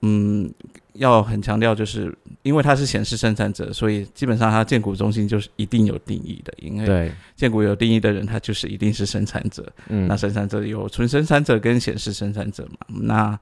[0.04, 0.54] 嗯。
[0.98, 6.54] 要很强调，就是因为它是显示生产者，所以基本上它建股中心就是一定有定义的。
[6.58, 9.66] 因为建股有定义的人，他就是一定是生产者。
[9.90, 12.86] 嗯，那生产者有纯生产者跟显示生产者嘛？
[12.88, 13.40] 那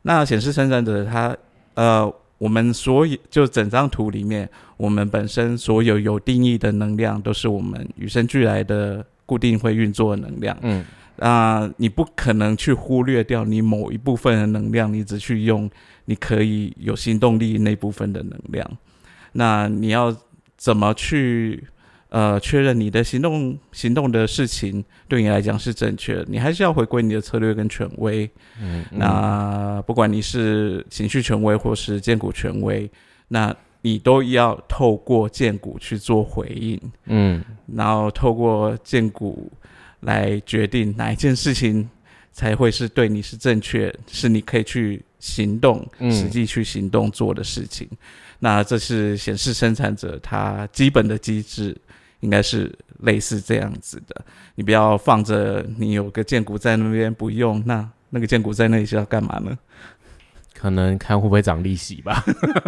[0.00, 1.36] 那显示生产者，他
[1.74, 10.56] 呃，我们所有就整张图里面，我们本身所有有定义的能量，都是我们与生俱来的固定会运作的能量。
[10.62, 10.82] 嗯，
[11.18, 15.70] 啊，你不可能去忽略掉你某一部分的能量，你只去用。
[16.10, 18.66] 你可以有行动力那部分的能量，
[19.32, 20.16] 那你要
[20.56, 21.62] 怎么去
[22.08, 26.24] 呃确认你的行动行动的事情对你来讲是正确的？
[26.26, 28.30] 你还是要回归你的策略跟权威。
[28.58, 32.90] 嗯，那不管你是情绪权威或是建股权威，
[33.28, 36.80] 那你都要透过建股去做回应。
[37.04, 39.52] 嗯，然后透过建股
[40.00, 41.88] 来决定哪一件事情
[42.32, 45.02] 才会是对你是正确，是你可以去。
[45.20, 47.88] 行动，实际去行动做的事情，
[48.38, 51.76] 那这是显示生产者他基本的机制，
[52.20, 54.24] 应该是类似这样子的。
[54.54, 59.58] 你不要放着，你有个剑骨在那边不用，那那个剑骨在那里是要干嘛呢？
[60.54, 62.24] 可能看会不会涨利息吧，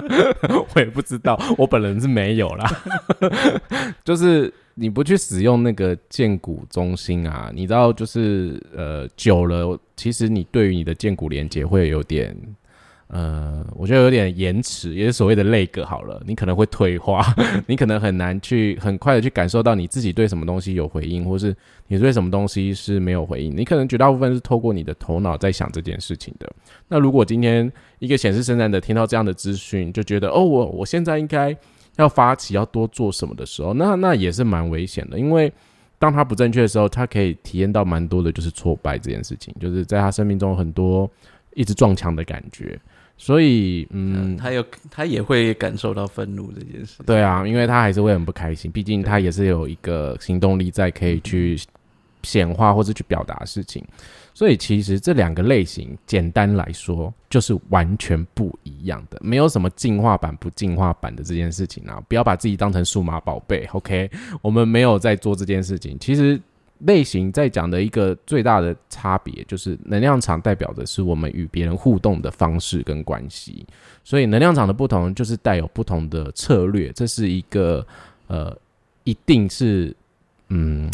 [0.74, 2.82] 我也不知道，我本人是没有啦。
[4.04, 12.34] 就是你不去使用那个剑骨中心啊，你知道，就是呃久了，其实你对于你的剑骨连接会有点
[13.08, 17.22] 呃，我觉得有点延迟，也是所谓的累个好了，你可能会退化，
[17.68, 21.54] 你可能很难去很快的去感受到你自己对什么东西有回应，或是
[21.88, 23.54] 你对什么东西是没有回应。
[23.54, 26.50] 你可能绝大部分是透过你的头脑在想这件事情的。
[26.88, 31.54] 那如果今天一个显示生产者听到这样的资讯，就觉得哦，我我现在应该
[32.00, 35.52] 要发起要多做什么的时候，那那也是蛮危险的，因为
[35.98, 41.08] 当他不正确的时候，他可以体验到蛮多的就是挫败这件事情，就是在他生命中很多
[41.54, 42.78] 一直撞墙的感觉。
[43.18, 47.02] 所以，嗯，他有他也会感受到愤怒这件事。
[47.04, 51.60] 对啊，因为他还是会很不开心，毕竟他也是有一个行动力在，可以去
[52.22, 53.84] 显化或者去表达事情。
[54.40, 62.02] 所以，其实这两个类型，简单来说，就是完全不一样的，没有什么进化版不进化版的这件事情啊！
[62.08, 64.10] 不要把自己当成数码宝贝，OK？
[64.40, 66.40] 我们没有在做这件事情，其实。
[66.86, 73.66] 类型在讲的一个最大的差别，就是能量场代表的是我们与别人互动的方式跟关系，
[74.02, 77.86] 所以能量场的不同就是带有不同的策略，这是一个
[78.28, 78.56] 呃，
[79.04, 79.94] 一定是
[80.48, 80.90] 嗯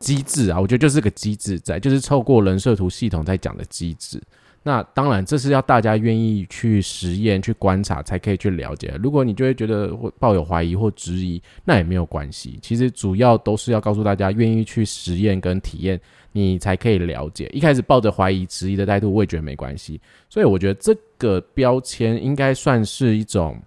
[0.00, 4.20] 机制啊，我觉得就是个机制在，就是透过人设图系统在讲的机制。
[4.62, 8.94] 那当然，这是要大家愿意去实验、去观察，才可以去了解。
[9.02, 12.58] 如果你就会觉得抱有怀疑或质疑，那也没有关系。
[12.60, 15.98] 其实主要都是要告诉大家，愿意去实验跟体验，
[16.32, 17.50] 你才可以了解。
[17.54, 19.98] 一开始抱着怀疑、质疑的态度，我也觉得没关系。
[20.28, 23.58] 所以我觉得这个标签应该算是一种，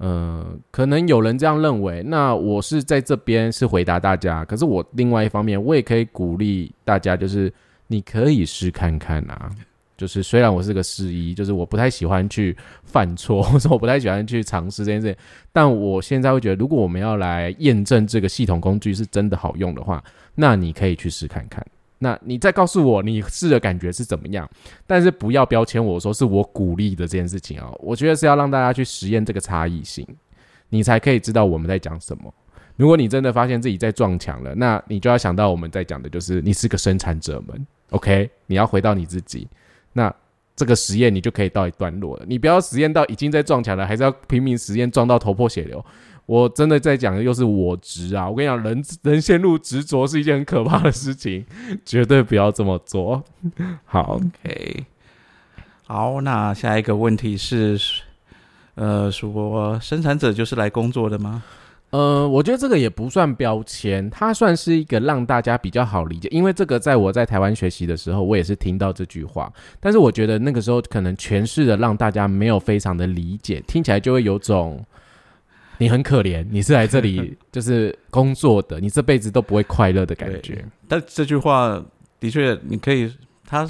[0.00, 2.02] 嗯，可能有人这样认为。
[2.02, 7.52] 那我是在这边是回答大家，可是我另外一方面，我也可以鼓励大家，就是
[7.86, 9.50] 你可以试看看啊。
[9.98, 15.14] 就是虽然我是个失医，就是我不太喜欢去犯错，或者我不太喜欢去尝试这件事，
[15.52, 20.02] 但我现在会觉得，如果我们要来验证这个系统工具是真的好用的话，
[20.34, 21.62] 那你可以去试看看。
[22.02, 24.48] 那你再告诉我你试的感觉是怎么样？
[24.86, 30.06] 但是不要标签我说是我鼓励的这件事情啊，我觉得是要让大家去实验这个差异性，
[30.70, 32.32] 你才可以知道我们在讲什么。
[32.76, 38.30] 如果你真的发现自己在撞墙了，那你就要想到我们在讲的就是你是个生产者们，OK？
[38.46, 39.46] 你要回到你自己。
[39.92, 40.10] 那
[40.56, 42.24] 这个实验你就可以到一段落了。
[42.26, 45.84] 你不要实验到已经在撞墙了，还是要拼命实验撞到头破血流。
[46.30, 48.30] 我真的在讲的又是我执啊！
[48.30, 51.44] 我跟你讲，人人陷入执着是一件很可怕的事情，
[51.84, 53.20] 绝对不要这么做。
[53.84, 54.86] 好，OK，
[55.88, 57.76] 好，那下一个问题是，
[58.76, 61.42] 呃，说生产者就是来工作的吗？
[61.90, 66.28] 呃，我觉得这个也不算标签，它算是一个让大家比较好理解。
[66.30, 74.80] 因为这个在我在台湾学习的时候，我也是听到这句话，但是我觉得那个时候可能诠释的让大家没有非常的理解，听起来就会有种
[75.80, 80.62] 你很可怜，你是来这里 就是工作的，你这辈子都不会快乐的感觉。
[80.86, 81.82] 但这句话
[82.20, 83.10] 的确，你可以，
[83.46, 83.66] 他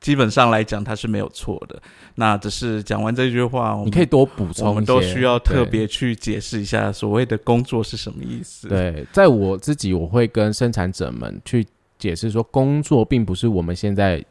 [0.00, 1.80] 基本上来讲，他是没有错的。
[2.14, 4.66] 那只是讲完这句话，你可以多补充。
[4.66, 8.66] 我们都需要特别去解释一下所谓的工作是什么意思。
[8.68, 11.66] 对，在我自己，我会跟生产者们去
[11.98, 14.24] 解释说，工作并不是我们现在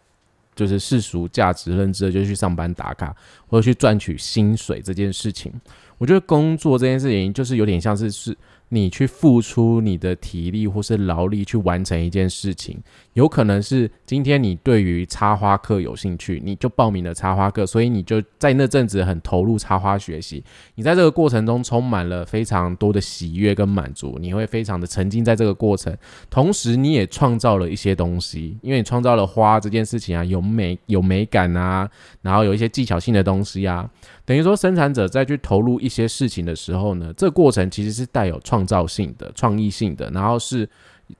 [0.56, 3.16] 就是世俗价值认知的，就去上班打卡
[3.48, 5.54] 或者去赚取薪水这件事情。
[6.02, 8.36] 我觉得工作这件事情，就是有点像是是。
[8.74, 12.82] 你去付出你的体力或是劳力去完成一件事情，
[13.16, 20.42] 有可能是今天你对于插花课有兴趣，你就报名了插花课，所以你就在那阵子很投入插花学习。
[20.76, 25.94] 你在这个过程中充满了非常多的喜悦跟满足，你会非常的沉浸在这个过程，
[26.30, 31.90] 同时你也创造了一些东西，因为你创造了花这件事情啊，有美有美感啊，
[32.22, 33.90] 然后有一些技巧性的东西啊。
[34.26, 40.68] 等于说，生产者在去投入一些事情的时候呢，这过程其实是带有创造性的、创意性的，然后是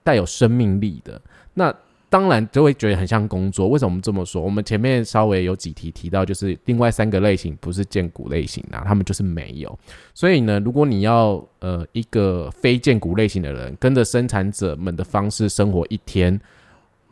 [0.02, 1.20] 带有生命力的。
[1.54, 1.74] 那
[2.08, 3.68] 当然就会觉得很像工作。
[3.68, 4.40] 为什么这么说？
[4.40, 9.78] 我们前面稍微有几题提到，就是另外三个类型不是建股类型啊，他们就是没有。
[10.14, 16.40] 所以呢，如果你要呃一个非建股类型的人，跟着生产者们的方式生活一天。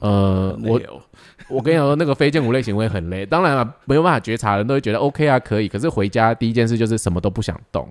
[0.01, 0.81] 呃，我
[1.51, 3.27] 我跟你说，那个非建股类型会很累。
[3.27, 5.69] 当然了，没有办法觉察人都会觉得 OK 啊，可以。
[5.69, 7.89] 可是回家第一件事就是什么都不想动，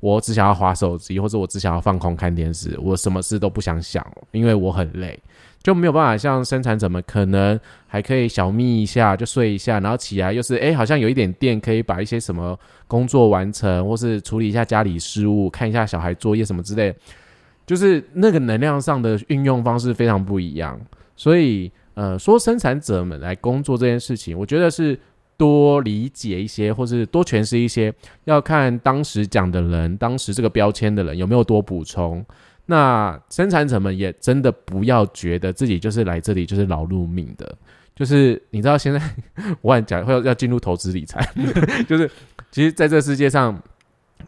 [0.00, 5.18] 我只想要划手机，或者我只想要放空看电视，我什么事都不想想，因为我很累，
[5.62, 16.94] 就没有办法像生产者们可能还可以小眯一下就睡一下，然后起来又是哎，好像有一点电，可以把一些什么工作完成，或是处理一下家里事务，看一下小孩作业什么之类，
[17.66, 20.80] 就是那个能量上的运用方式非常不一样。
[21.16, 24.98] 所以，呃，说生产者们来工作这件事情，我觉得是
[25.36, 27.92] 多理解一些，或是多诠释一些，
[28.24, 32.24] 要看当时讲的人，当时这个标签的人有没有多补充。
[32.66, 37.56] 那生产者们也真的不要觉得自己就是来这里就是劳碌命的，
[37.94, 39.00] 就是你知道现在
[39.60, 41.20] 我讲会要进入投资理财，
[41.88, 42.10] 就是
[42.50, 43.60] 其实在这世界上。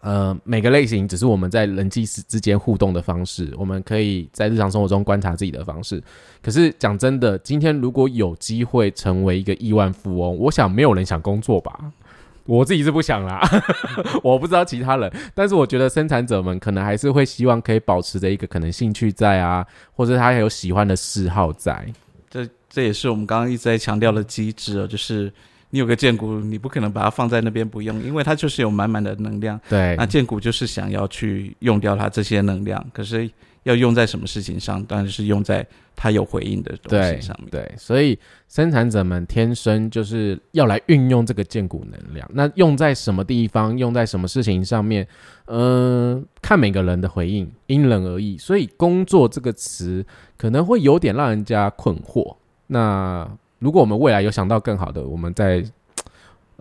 [0.01, 6.03] 呃，每个类型只是我们在人际之之间互动的方式，我们可以在日常生活中观察自己的方式。
[6.43, 11.79] 可是讲真的，今天如果有机会成为一个亿万富翁，我想没有人想工作吧？
[12.47, 13.41] 我自己是不想啦，
[14.23, 21.87] 我不知道其他人，但是我觉得生产者们可能还是会希望可以保持着一个可能兴趣在啊，或者他有喜欢的嗜好在。
[22.31, 25.33] 这这也是我们刚刚一直在强调的机制哦，就是。
[25.75, 29.61] 你有个剑骨，你不可能把它放在那边不用，因为它就是有满满的能量。
[29.69, 33.29] 对，那剑骨就是想要去用掉它这些能量，可是
[33.65, 34.81] 要用在什么事情上？
[34.85, 35.67] 当然是用在
[35.97, 37.51] 它有回应的东西上面。
[37.51, 38.17] 对，所以
[38.49, 42.25] 生产者们天生就是要来运用这个剑骨能量。
[42.33, 43.77] 那用在什么地方？
[43.77, 45.05] 用在什么事情上面？
[45.47, 48.39] 嗯，看每个人的回应，因人而异。
[48.39, 50.07] 所以“工作”这个词
[50.37, 52.37] 可能会有点让人家困惑。
[52.69, 53.29] 那
[53.65, 55.65] 如果我们未来有想到更好的，我们再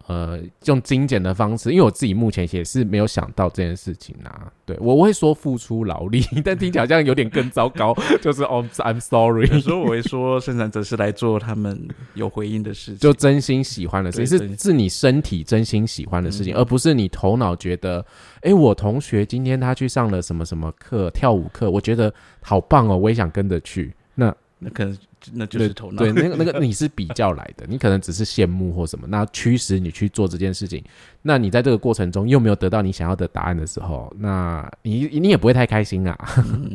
[0.08, 4.50] 呃用精简的方式，因为我自己目前也是没有想到这件事情啊。
[4.66, 7.94] 对我我会说付出劳力， 但听起来好像有点更糟糕，
[8.24, 9.48] 就是哦，I'm sorry。
[9.48, 18.06] 有时候我会说，生产者是来做他们有回应的事情，就真心喜欢的事情，是是你身体真心喜欢的事情，而不是你头脑觉得，
[18.42, 23.94] 哎，我同学今天他去上了什么什么课，跳舞课，我觉得好棒哦，我也想跟着去。
[24.16, 24.34] 那
[24.64, 24.98] 那可能。
[25.32, 30.84] 那就是头脑对那个那个你是比较来的，你可能只是羡慕或什么，那驱使你去做这件事情。
[31.22, 36.18] 那你在这个过程中又没有得到你想要的答案的时候，那你你也不会太开心啊。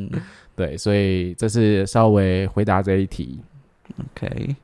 [0.57, 3.39] 对，所以这是稍微回答这一题。
[4.16, 4.57] OK，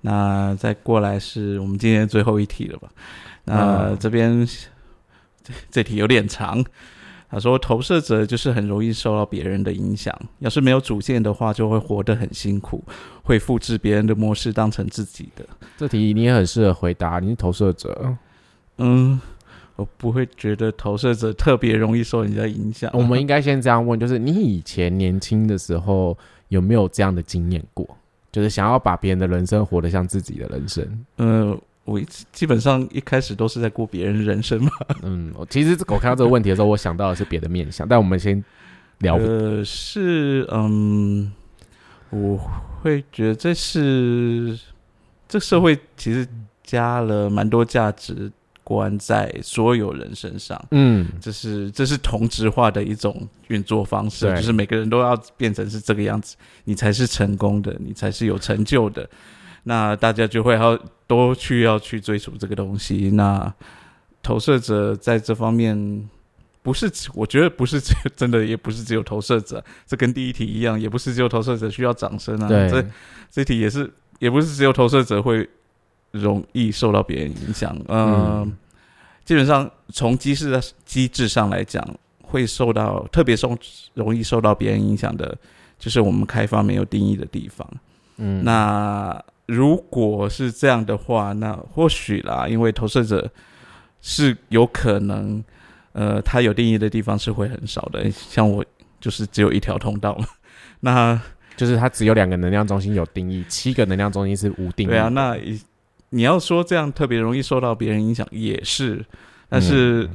[0.00, 2.88] 那再过来是我们今天最后一题了吧？
[3.44, 4.46] 那这边
[5.44, 6.64] 这这题有点长。
[7.28, 12.84] 他说：“投射者就是很容易受到别人的影响，要是没有主见的话，就会活得很辛苦，
[13.24, 15.44] 会复制别人的模式当成自己的。”
[15.76, 18.14] 这题你也很适合回答，你是投射者。
[18.78, 19.20] 嗯，
[19.74, 22.90] 我不会觉得投射者特别容易受人家影响。
[22.94, 26.16] 我们应该先这样问：就是你以前年轻的时候
[26.48, 27.84] 有没有这样的经验过？
[28.30, 31.04] 就是想要把别人的人生活得像自己的人生？
[31.18, 31.60] 嗯。
[31.86, 31.98] 我
[32.32, 34.70] 基本上一开始都是在过别人人生嘛。
[35.02, 38.44] 嗯，其实我看到这个问题的时候，我想到的是别的面向，但我们先
[38.98, 39.16] 聊。
[39.16, 41.32] 呃，是嗯，
[42.10, 42.36] 我
[42.82, 44.58] 会觉得这是
[45.28, 46.26] 这社会其实
[46.62, 48.30] 加了蛮多价值
[48.64, 50.60] 观在所有人身上。
[50.72, 56.34] 嗯，这是这是同质化的一种运作方式，就是每个人都要变成是这个样子，
[56.64, 59.08] 你才是成功的，你才是有成就的。
[59.68, 63.10] 那大家就会要多去要去追逐这个东西。
[63.10, 63.52] 那
[64.22, 66.08] 投射者在这方面
[66.62, 67.80] 不是，我觉得不是
[68.14, 69.62] 真的，也不是只有投射者。
[69.84, 72.48] 这跟第一题一样，也不是只有投射者需要掌声啊。
[72.48, 72.84] 这
[73.28, 75.48] 这题也是，也不是只有投射者会
[76.12, 77.76] 容易受到别人影响。
[77.88, 78.56] 嗯，
[79.24, 81.84] 基本上从机制的机制上来讲，
[82.22, 83.58] 会受到特别受
[83.94, 85.36] 容易受到别人影响的，
[85.76, 87.68] 就是我们开发没有定义的地方。
[88.18, 89.20] 嗯，那。
[89.46, 93.30] 如果是这样的话，那或许啦，因为投射者
[94.02, 95.42] 是有可能，
[95.92, 98.10] 呃，他有定义的地方是会很少的。
[98.10, 98.64] 像我
[99.00, 100.26] 就是只有一条通道嘛，
[100.80, 101.20] 那
[101.56, 104.90] 就是他只有两个能量中心有定义，七个能量中心是无定义。
[104.90, 105.36] 对啊，那
[106.10, 109.04] 你要说这样特别容易受到别人影响也是，
[109.48, 110.08] 但是。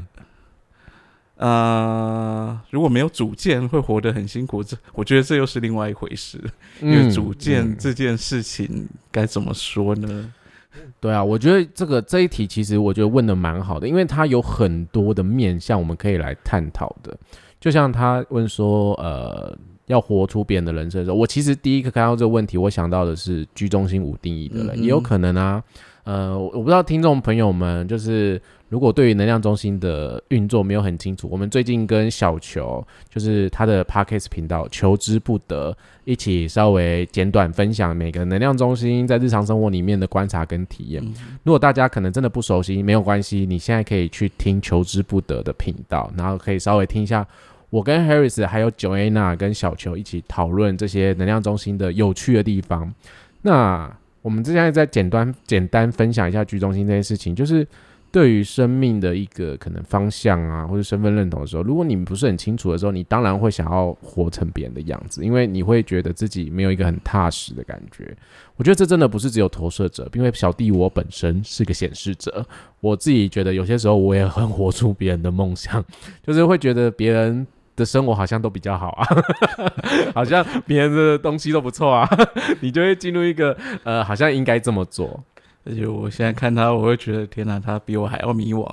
[1.42, 4.64] 啊，如果没有主见，会活得很辛苦。
[4.64, 6.39] 这我觉得这又是另外一回事。
[6.80, 10.32] 因为主见这件事情该怎么说呢？
[11.00, 17.18] 对啊，我觉得这个这一题其实我觉得问的蛮好的，因为它有很多的面向我们可以来探讨的。
[17.60, 25.64] 就像他问说，呃，要活出别人的人生的时候，我其实第一个看到这个问题，我想到的是居中心无定义的人，也有可能啊。
[26.04, 28.39] 呃，我不知道听众朋友们就是。
[28.72, 41.04] 如果对于能量中心的运作没有很清楚，我们最近跟小球，就是他的 Parkes 频道“求之不得”，一起稍微简短分享每个能量中心在日常生活里面的观察跟体验。
[41.44, 47.28] 如果大家可能真的不熟悉，没有关系，你现在可以去听“求之不得”的频道，然后可以稍微听一下
[47.70, 52.90] 我跟 Harris 还有 Joanna 跟小球一起讨论这些能量中心的有趣的地方。
[53.42, 57.68] 那我们现在再简单简单分享一下居中心这件事情，就是。
[58.12, 68.16] 对于生命的一个可能方向啊，或者身份认同的时候，如果你们不是很清楚的时候，你当然会想要活成别人的样子，因为你会觉得自己没有一个很踏实的感觉。
[68.57, 72.45] 我觉得这真的不是只有投射者，因为小弟我本身是个显示者，
[72.82, 75.84] 我自己觉得有些时候我也很活出别人的梦想，
[76.22, 77.47] 就是会觉得别人。
[77.74, 79.07] 的生活好像都比较好啊，
[80.14, 82.07] 好像别人的东西都不错啊，
[82.59, 85.24] 你就会进入一个呃，好像应该这么做。
[85.64, 88.66] 而且我现在看他，我会觉得天哪，他比我还要迷惘。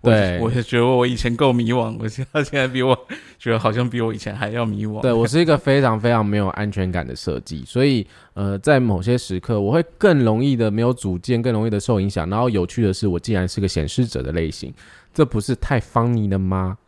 [0.00, 2.96] 对我我也觉得我以前够迷惘，我现他现在比我
[3.40, 5.00] 觉得好像比我以前还要迷惘。
[5.00, 12.30] 对我是一个非常非常没有安全感的设计，所以呃，在某些时刻我会更容易的没有主见，更容易的受影响。
[12.30, 14.72] 然后有趣的是，我竟然是个显示者的类型，
[15.12, 16.78] 这不是太 funny 了吗？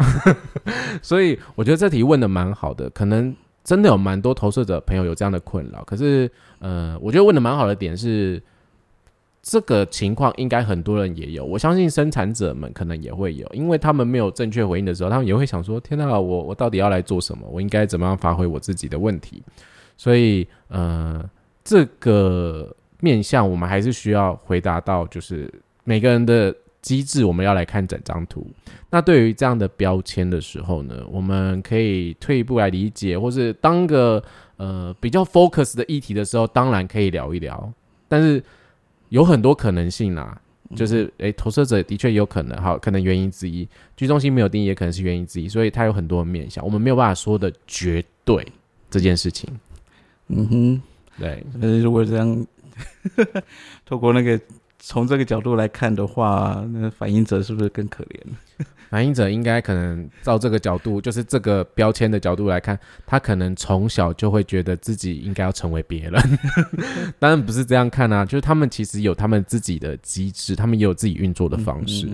[1.03, 3.35] 所以我觉得这题问的蛮好的，可能
[3.65, 5.83] 真的有蛮多投射者朋友有这样的困扰。
[5.83, 6.31] 可是
[6.61, 8.41] 呃，我觉得问的蛮好的点是。
[9.43, 17.49] 这个情况应该很多人也有，我相信生产者们可能也会有，因为他们没有正确回应的时候，他们也会想说：“天哪，我我到底要来做什么？
[17.51, 19.43] 我应该怎么样发挥我自己的问题？”
[19.97, 21.25] 所以，呃，
[21.65, 25.51] 这个面向我们还是需要回答到，就是
[25.85, 28.47] 每个人的机制，我们要来看整张图。
[28.91, 34.23] 那对于这样的标签的时候呢，我们可以退一步来理解，或是当个
[34.59, 37.73] 呃比较 focus 的议题的时候，当然可以聊一聊，
[38.07, 38.45] 但是。
[39.11, 40.41] 有很多可能性啦，
[40.75, 48.47] 就是诶，投射者的确有可能，好，可能原因之一，居中心没有定义，也可能是原因之一，所以它有很多面向，我们没有办法说的绝对
[48.89, 49.49] 这件事情。
[50.29, 50.83] 嗯哼，
[51.19, 52.47] 对，呃，如果这样，
[53.85, 54.41] 透过那个
[54.79, 58.21] 从这个角度来看的话，那反应者是不是更可怜？
[58.91, 62.77] 反映者应该可能照这个角度，就是这个标签的角度来看，
[63.07, 66.13] 他可能从小就会觉得自己应该要成为别人。
[67.21, 72.09] 当然不是这样看啊，就是他们其实有他们自己的机制，他们也有自己运作的方式。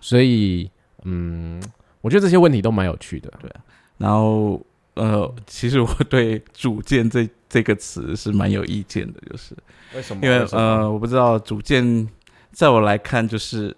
[0.00, 0.70] 所以，
[1.02, 1.60] 嗯，
[2.00, 3.28] 我觉得这些问题都蛮有趣的。
[3.40, 3.60] 对啊，
[3.98, 4.64] 然后
[4.94, 9.56] 呃，其实我对“主见”这这个词是蛮有意见的，就是
[9.96, 10.24] 为什么？
[10.24, 12.08] 因为呃，我不知道主见，
[12.52, 13.76] 在我来看就是。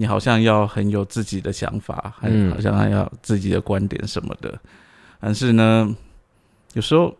[0.00, 4.56] 你好像要很有自己的想法，还好像还要自己的观点什么的。
[5.20, 5.92] 但是呢，
[6.74, 7.12] 有时候，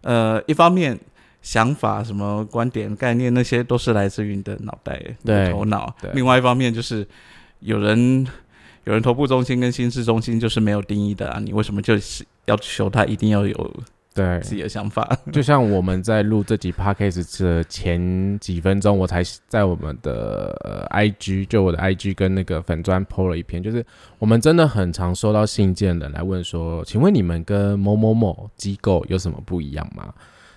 [0.00, 0.98] 呃，一方面
[1.42, 5.94] 想法、什么观点、概念那些都是来自于你的脑袋、对头脑。
[6.14, 7.06] 另外一方面就是
[7.58, 8.26] 有人
[8.84, 13.82] 有人头部中心跟心智中心就是没有定义的啊，你为什么就是要求他一定要有？
[14.12, 23.84] 对自己的想法， 就像我们在录这集 podcast 的前几分钟，我才在我们的呃 IG，就我的 IG 跟那个粉砖 po 了一篇，就是
[24.18, 30.12] 我们真的很常收到信件的来问说，请问你们跟某某某机构有什么不一样吗？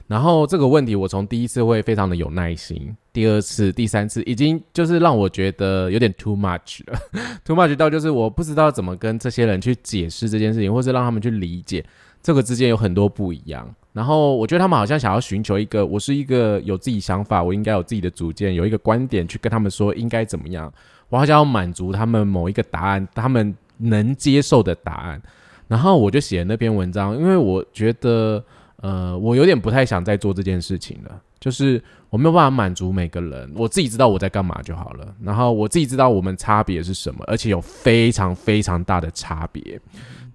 [0.08, 7.00] 然后这个问题，我从第一次会非常的有耐心，第二次、第三次已经就是让我觉得有点 too much 了，
[7.46, 11.84] too much 到就是我不知道怎么跟这些人去解释这件事情，或是让他们去理解。
[12.24, 20.72] 这个之间有很多不一样，然后我觉得他们好像想要寻求一个，我是一个有自己想法，我应该有自己的主见，有一个观点去跟他们说应该怎么样，
[21.10, 25.22] 我好像要满足他们某一个答案，他们能接受的答案，
[25.68, 28.42] 然后我就写了那篇文章，因为我觉得，
[28.78, 39.78] 呃，我有点不太想再做这件事情了，就是我没有办法满足每个人，我自己知道我在干嘛就好了，然后我自己知道我们差别是什么，而且有非常非常大的差别。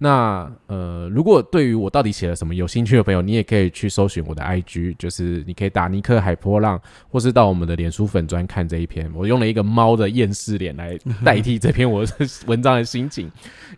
[0.01, 6.81] 那呃，如果对于我到底写了什么有兴趣的朋友，你也可以去搜寻我的 IG，就是你可以打尼克海波浪，
[7.11, 9.11] 或是到我们的脸书粉专看这一篇。
[9.13, 12.05] 我用了一个猫的厌世脸来代替这篇我
[12.47, 13.29] 文章的心情，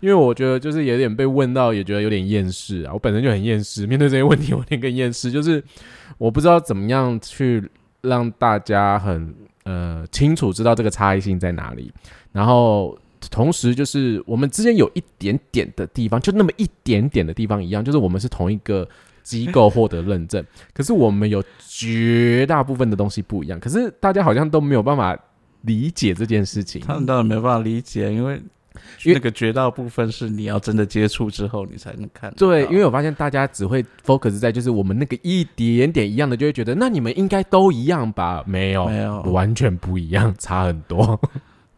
[0.01, 2.93] 因为我觉得就是有点被问到，也觉得有点厌世啊。
[2.93, 5.64] 我本身就很厌世，面对这些问题，我有点更厌世，就是
[6.18, 7.66] 我不知道怎么样去
[8.03, 11.91] 让大家很呃清楚知道这个差异性在哪里，
[12.31, 12.99] 然后。
[13.29, 18.89] 同时，就是我们之间有一点点的地方，就那么一点点的地方一样，就是我们是同一个
[19.23, 23.61] 机构获得认证，可是我们有绝大部分的东西不一样。
[23.61, 25.18] 可是大家好像都没有办法
[25.62, 26.81] 理解这件事情。
[26.81, 28.41] 他们当然没办法理解，因为
[29.05, 32.33] 那个绝大部分是你要真的接触之后，你才能看。
[32.37, 38.43] 对，因为我发现大家只会 focus 在就是我们那个一点点一样的，就会觉得那你们应该都一样吧？
[38.47, 41.21] 没有，没有，完全不一样，差很多。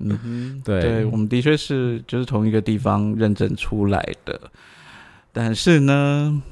[0.08, 1.04] 嗯对。
[1.04, 4.40] 我们的确是就是同一个地方认证出来的，
[5.32, 6.42] 但是呢，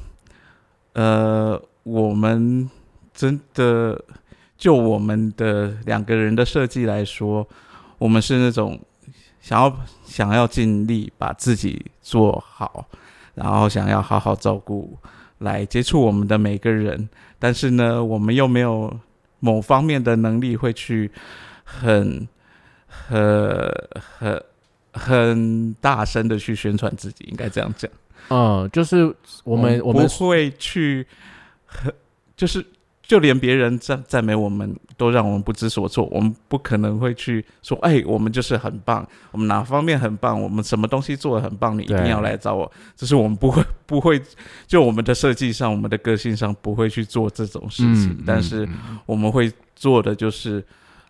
[0.92, 2.68] 呃，我们
[3.12, 4.03] 真的
[4.57, 7.46] 就我们的两个人的设计来说，
[7.98, 8.80] 我们是那种
[9.40, 12.86] 想要想要尽力把自己做好，
[13.34, 14.96] 然后想要好好照顾
[15.38, 18.98] 来接触我们的每个人，但是呢，我们又没有
[19.38, 21.11] 某方面的能力会去
[21.64, 22.28] 很。
[23.11, 24.42] 很很
[24.92, 27.90] 很大声的去宣传自己，应该这样讲。
[28.28, 31.04] 嗯，就是我们我们会去，
[31.66, 31.92] 很
[32.36, 32.64] 就是
[33.02, 36.08] 就连别人赞赞美我们，都让我们不知所措。
[36.12, 42.70] 我们不可能会去说，哎，我们就是很棒，我们哪方面很棒，我们什么东西做的很棒，你一定要来找我。
[42.94, 44.22] 这是我们不会 不会，
[44.68, 48.16] 就我们的设计上，我们的个性上不会去做这种事情。
[48.24, 48.68] 但是
[49.06, 50.64] 我们会做的就是，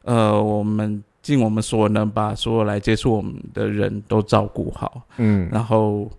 [0.05, 5.03] 呃，我们尽我们所能，把所有来接触我们的人都照顾好。
[5.19, 6.11] 嗯，然后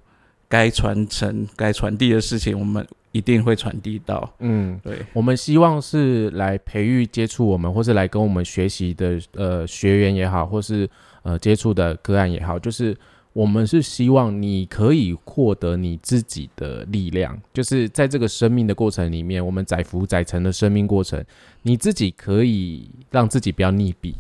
[0.48, 2.86] 该传承、该传递的事情，我们。
[3.14, 10.90] 一定会传递到，嗯，对，我们希望是来培育接触我们，或是来跟我们学习的呃学员也好，或是
[11.24, 12.96] 呃接触的个案也好，就是
[13.34, 21.22] 我们是希望你可以获得你自己的力量，就是在这个生命的过程里面，我们载浮载沉的生命过程，
[21.64, 24.14] 你自己可以让自己不要溺毙，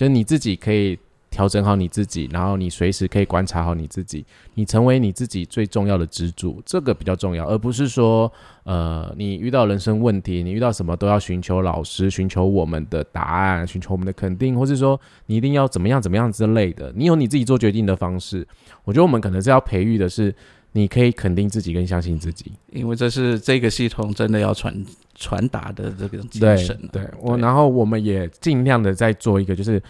[0.00, 0.98] 就是你自己可以。
[1.30, 8.30] 调整好你自己，然后你随时可以观察好你自己，你成为你自己最重要的支柱，这个比较重要，而不是说，
[8.64, 16.92] 呃，你遇到人生问题，你遇到什么都要寻求老师，寻求我们的答案，寻求我们的肯定，或是说你一定要怎么样怎么样之类的。
[16.96, 18.44] 你有你自己做决定的方式。
[18.82, 20.34] 我觉得我们可能是要培育的是，
[20.72, 24.74] 你可以肯定自己跟相信自己，因为这是这个系统真的要传
[25.14, 26.78] 传达的这个精神。
[26.92, 29.82] 对我，然后我们也尽量的在做一个就是。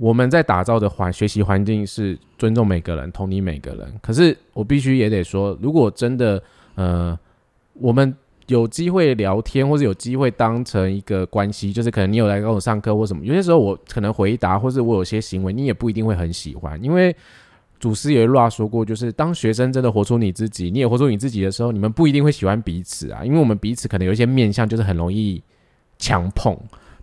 [0.00, 3.92] 我们在打造的环学习环境是尊重每个人，同理每个人。
[4.00, 6.40] 可是我必须也得说，如果真的
[6.76, 7.18] 呃，
[7.72, 8.14] 我们
[8.46, 16.80] 有机会聊天，或者有机会当成一个关系，就是可能你有来跟我上课或什么，有些时候我可能回答，或是我有些行为，你也不一定会很喜欢。
[16.80, 17.12] 因为
[17.80, 25.42] 祖师爷话说过，就是当学生真的活出你自己，你也活出你自己的时候，你们不一定会喜欢彼此啊，因为我们彼此可能有一些面相，就是很容易
[25.98, 26.56] 强碰。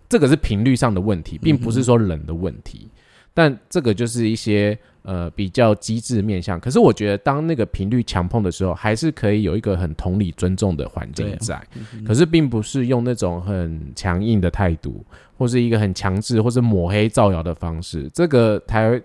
[0.08, 2.88] 这个是频率上的问题，并不是说人的问题，
[3.34, 6.60] 但这个就是一些呃比较机智面相。
[6.60, 11.60] 可是我觉得，当那个频率强碰的时候，还是可以有一个很同理、尊重的环境在。
[12.06, 15.04] 可是，并不是用那种很强硬的态度，
[15.36, 18.08] 或是一个很强制，或是抹黑、造谣的方式。
[18.14, 19.02] 这个台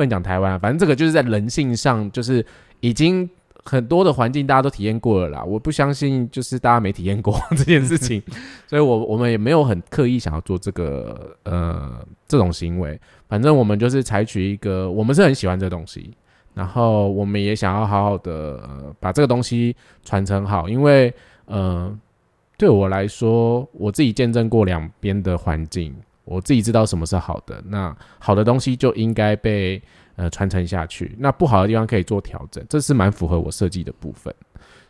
[0.00, 2.44] 不能讲台湾，反正这个就是在人性上，就是
[2.80, 3.28] 已经。
[3.62, 8.20] 很多的环境大家都体验过了啦，我不相信就是大家没体验过 这件事情，
[8.66, 12.98] 所以我我们也没有很刻意想要做这个呃这种行为，
[13.28, 16.10] 反正我们就是采取一个我们是很喜欢这东西，
[16.54, 19.76] 然后我们也想要好好的把这个东西
[20.06, 21.12] 传承好，因为
[21.44, 21.94] 呃
[22.56, 25.94] 对我来说，我自己见证过两边的环境，
[26.30, 29.82] 我自己知道什么是好的，那好的东西就应该被。
[30.16, 34.34] 呃，传承下去，那不好的地方可以做调整，这是蛮符合我设计的部分。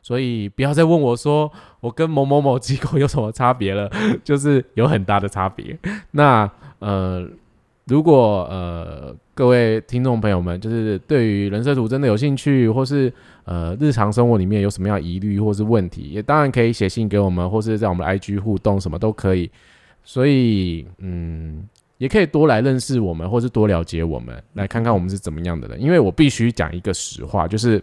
[0.02, 3.88] 所以不要再问我说我跟某某某机构有什么差别了，
[4.24, 5.78] 就是有很大的差别。
[6.10, 7.24] 那呃，
[7.84, 13.12] 如果呃各位听众朋友们，就是对于人设图真的有兴趣，或是
[13.44, 19.48] 呃日常生活里面有什么样疑虑或是问题，也当然可以写信给我们，或是在我们的 IG 互动，什么都可以。
[20.04, 21.68] 所以嗯。
[21.98, 25.78] 也可以多来认识我们，或是多了解我们，来看看我们是怎么样的人。
[25.78, 27.78] 因为我必须讲一个实话，就是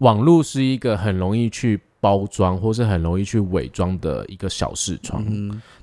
[0.00, 5.24] 网络是一个很容易去包装，或是很容易去伪装的一个小视窗。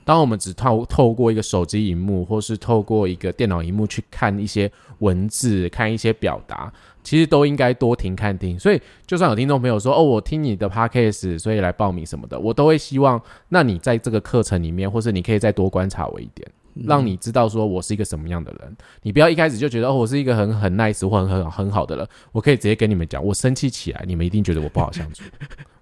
[0.03, 6.71] 当我们只透透过一个手机荧幕，或是透过一个电脑荧幕去看一些文字，看一些表达，
[7.06, 8.60] 其实都应该多听看听。
[8.60, 16.45] 所以，就算有听众朋友说：“哦，我听你的 podcast，所以来报名什么的”，我都会希望，那你在这个课程里面，或是你可以再多观察我一点。
[16.84, 22.06] 让你知道说我是一个什么样的人，你不要一开始就觉得哦，我是一个很很 nice 或很很很好的人。
[22.34, 25.24] 我可以直接跟你们讲，我生气起来，你们一定觉得我不好相处。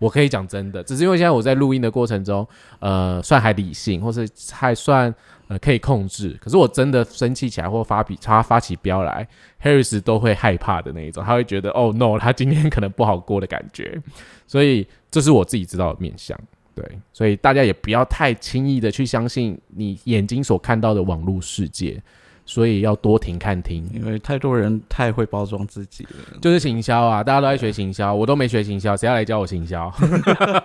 [0.03, 2.45] 我可以讲真的，只是因为现在我在录音的过程中，
[2.79, 5.13] 呃，算还理性，或是还算
[5.47, 6.37] 呃可以控制。
[6.41, 9.25] 可是我真的生气起来或发比，他发起飙来
[9.61, 13.97] ，Harris 都会害怕的那一种，他会觉得哦 no， 他今天可能不好过的感觉。
[14.45, 16.37] 所以这是我自己知道的面相。
[16.75, 16.83] 对，
[17.13, 22.01] 所以大家也不要太轻易的去相信你眼睛所看到的网络世界，
[22.45, 29.91] 所以要多听看听，因为太多人太会包装自己了，就是行销啊，大家都在学行销，我都没学行销，谁要来教我行销？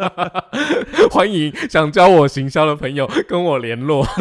[1.10, 4.06] 欢迎想教我行销的朋友跟我联络。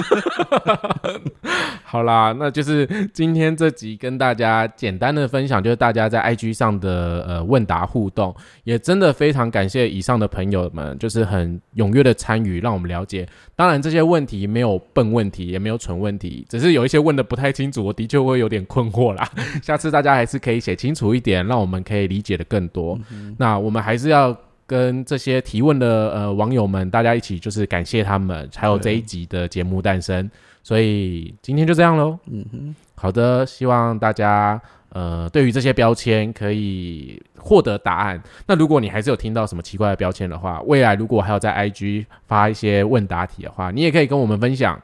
[1.83, 8.35] 好啦，那就是今天这集跟大家简单的分享，就是大家在 IG 上的呃问答互动，
[8.65, 13.27] 也真的非常感谢以上的朋友们，就是很踊跃的参与，让我们了解。
[13.55, 19.29] 当然这些问题没有笨问题，也没有蠢问题，只是有一些问的不太清楚，我的确会有点困惑啦。
[19.63, 22.99] 下次大家还是可以写清楚一点，让我们可以理解的更多。
[23.37, 24.35] 那我们还是要。
[24.69, 30.29] 跟这些提问的呃网友们，大家一起就是感谢他们，还有这一集的节目诞生。
[30.61, 32.19] 所以今天就这样喽。
[32.29, 38.21] 嗯哼，好的，希望大家呃对于这些标签可以获得答案。
[38.45, 44.77] 那如果你还是有听到什么奇怪的标签的话，未来如果还有在 IG 发一些问答题的话，你也可以跟我们分享。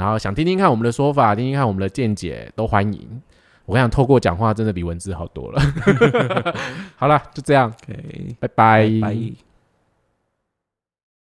[0.00, 3.22] 然后想听听看我们的说法，听听看我们的见解，都欢迎。
[3.66, 5.60] 我跟你讲，透过讲话真的比文字好多了。
[6.96, 7.70] 好了，就这样
[8.40, 8.48] 拜。
[8.48, 9.49] 拜。